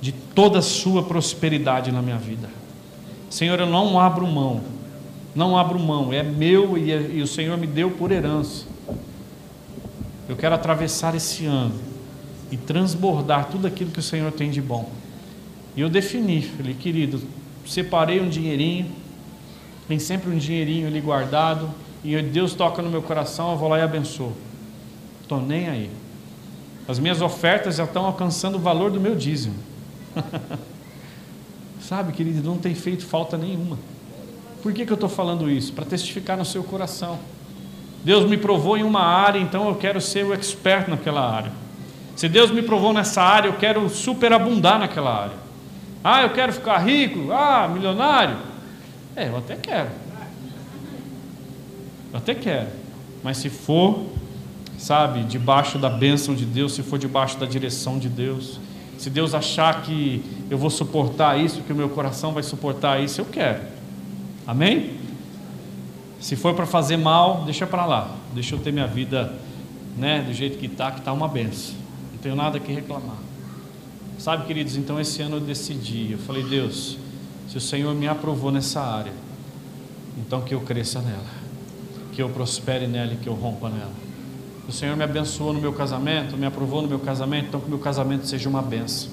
[0.00, 2.48] de toda a Sua prosperidade na minha vida.
[3.28, 4.60] Senhor, eu não abro mão,
[5.34, 8.64] não abro mão, é meu e, é, e o Senhor me deu por herança.
[10.28, 11.74] Eu quero atravessar esse ano
[12.52, 14.88] e transbordar tudo aquilo que o Senhor tem de bom.
[15.76, 17.20] E eu defini, falei, querido,
[17.66, 18.90] separei um dinheirinho,
[19.88, 21.70] tem sempre um dinheirinho ali guardado,
[22.04, 24.32] e Deus toca no meu coração, eu vou lá e abençoo.
[25.22, 25.90] Estou nem aí.
[26.86, 29.54] As minhas ofertas já estão alcançando o valor do meu dízimo.
[31.80, 33.78] Sabe, querido, não tem feito falta nenhuma.
[34.62, 35.72] Por que, que eu estou falando isso?
[35.72, 37.18] Para testificar no seu coração.
[38.04, 41.52] Deus me provou em uma área, então eu quero ser o expert naquela área.
[42.14, 45.36] Se Deus me provou nessa área, eu quero superabundar naquela área.
[46.06, 48.36] Ah, eu quero ficar rico, ah, milionário.
[49.16, 49.88] É, eu até quero.
[52.12, 52.68] Eu até quero.
[53.22, 54.04] Mas se for,
[54.76, 58.60] sabe, debaixo da bênção de Deus, se for debaixo da direção de Deus,
[58.98, 63.22] se Deus achar que eu vou suportar isso, que o meu coração vai suportar isso,
[63.22, 63.62] eu quero.
[64.46, 64.98] Amém?
[66.20, 68.10] Se for para fazer mal, deixa para lá.
[68.34, 69.32] Deixa eu ter minha vida,
[69.96, 71.76] né, do jeito que está, que está uma benção.
[72.12, 73.23] Não tenho nada que reclamar.
[74.24, 76.96] Sabe, queridos, então esse ano eu decidi, eu falei, Deus,
[77.46, 79.12] se o Senhor me aprovou nessa área,
[80.16, 81.26] então que eu cresça nela,
[82.10, 83.92] que eu prospere nela e que eu rompa nela.
[84.66, 87.68] O Senhor me abençoou no meu casamento, me aprovou no meu casamento, então que o
[87.68, 89.10] meu casamento seja uma benção.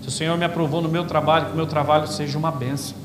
[0.00, 2.96] Se o Senhor me aprovou no meu trabalho, que o meu trabalho seja uma benção.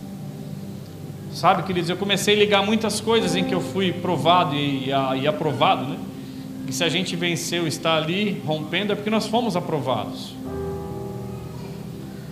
[1.33, 5.27] Sabe, queridos, eu comecei a ligar muitas coisas em que eu fui provado e, e
[5.27, 5.99] aprovado, né?
[6.65, 10.39] Que se a gente venceu, está ali rompendo, é porque nós fomos aprovados.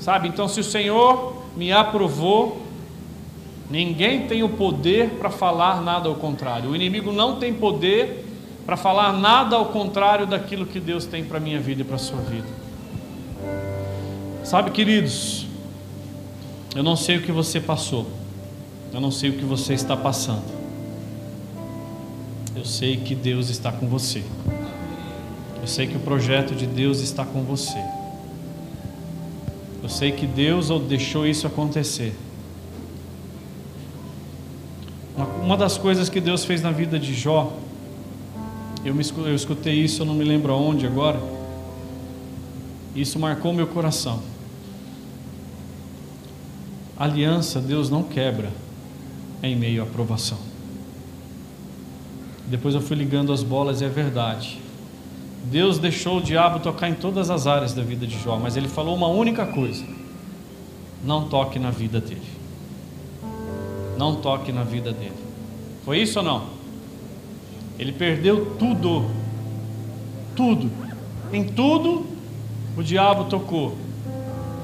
[0.09, 2.63] Sabe, então se o Senhor me aprovou,
[3.69, 6.71] ninguém tem o poder para falar nada ao contrário.
[6.71, 8.25] O inimigo não tem poder
[8.65, 11.97] para falar nada ao contrário daquilo que Deus tem para a minha vida e para
[11.97, 12.47] a sua vida.
[14.43, 15.45] Sabe, queridos,
[16.75, 18.07] eu não sei o que você passou.
[18.91, 20.51] Eu não sei o que você está passando.
[22.55, 24.23] Eu sei que Deus está com você.
[25.61, 27.98] Eu sei que o projeto de Deus está com você.
[29.89, 32.13] Eu sei que Deus deixou isso acontecer.
[35.43, 37.51] Uma das coisas que Deus fez na vida de Jó,
[38.85, 41.19] eu, me, eu escutei isso, eu não me lembro aonde agora.
[42.95, 44.21] Isso marcou meu coração.
[46.95, 48.51] Aliança Deus não quebra
[49.41, 50.37] em meio à provação.
[52.45, 54.68] Depois eu fui ligando as bolas e é verdade.
[55.43, 58.67] Deus deixou o diabo tocar em todas as áreas da vida de Jó, mas ele
[58.67, 59.83] falou uma única coisa:
[61.03, 62.39] não toque na vida dele.
[63.97, 65.13] Não toque na vida dele.
[65.83, 66.45] Foi isso ou não?
[67.77, 69.09] Ele perdeu tudo.
[70.35, 70.69] Tudo.
[71.31, 72.05] Em tudo
[72.77, 73.75] o diabo tocou,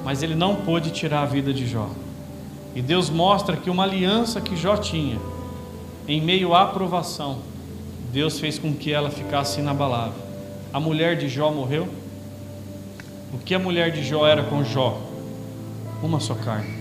[0.04, 1.90] mas ele não pôde tirar a vida de Jó.
[2.74, 5.18] E Deus mostra que uma aliança que Jó tinha,
[6.08, 7.40] em meio à aprovação,
[8.12, 10.25] Deus fez com que ela ficasse inabalável.
[10.76, 11.88] A mulher de Jó morreu?
[13.34, 15.02] O que a mulher de Jó era com Jó?
[16.04, 16.76] Uma só carne.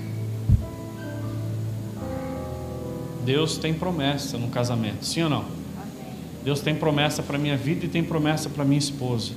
[3.25, 5.45] Deus tem promessa no casamento, sim ou não?
[6.43, 9.31] Deus tem promessa para minha vida e tem promessa para minha esposa.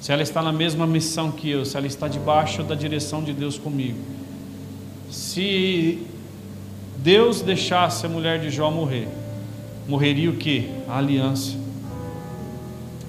[0.00, 3.32] Se ela está na mesma missão que eu, se ela está debaixo da direção de
[3.32, 3.98] Deus comigo,
[5.10, 6.06] se
[6.98, 9.08] Deus deixasse a mulher de Jó morrer,
[9.88, 10.70] morreria o que?
[10.88, 11.65] A aliança.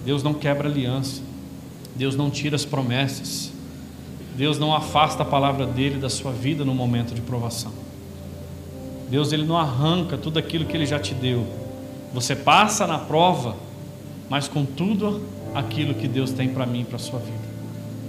[0.08, 1.22] Deus não quebra aliança.
[1.94, 3.52] Deus não tira as promessas.
[4.38, 7.74] Deus não afasta a palavra dele da sua vida no momento de provação.
[9.10, 11.46] Deus ele não arranca tudo aquilo que ele já te deu.
[12.14, 13.58] Você passa na prova,
[14.30, 17.58] mas com tudo aquilo que Deus tem para mim para sua vida.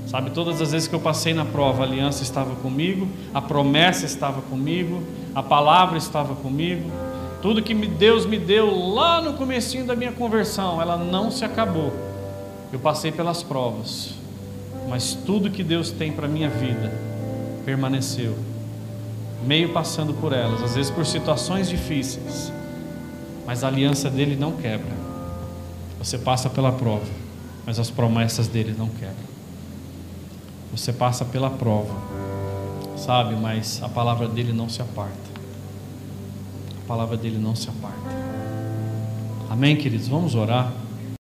[0.06, 4.06] Sabe, todas as vezes que eu passei na prova, a aliança estava comigo, a promessa
[4.06, 5.02] estava comigo,
[5.34, 7.07] a palavra estava comigo.
[7.40, 11.92] Tudo que Deus me deu lá no comecinho da minha conversão, ela não se acabou.
[12.72, 14.14] Eu passei pelas provas,
[14.88, 16.92] mas tudo que Deus tem para minha vida
[17.64, 18.36] permaneceu.
[19.46, 22.52] Meio passando por elas, às vezes por situações difíceis,
[23.46, 24.96] mas a aliança dele não quebra.
[25.98, 27.06] Você passa pela prova,
[27.64, 29.28] mas as promessas dele não quebram.
[30.72, 31.94] Você passa pela prova,
[32.96, 33.36] sabe?
[33.36, 35.37] Mas a palavra dele não se aparta.
[36.88, 37.98] Palavra dele não se aparta.
[39.50, 40.08] Amém, queridos?
[40.08, 40.72] Vamos orar.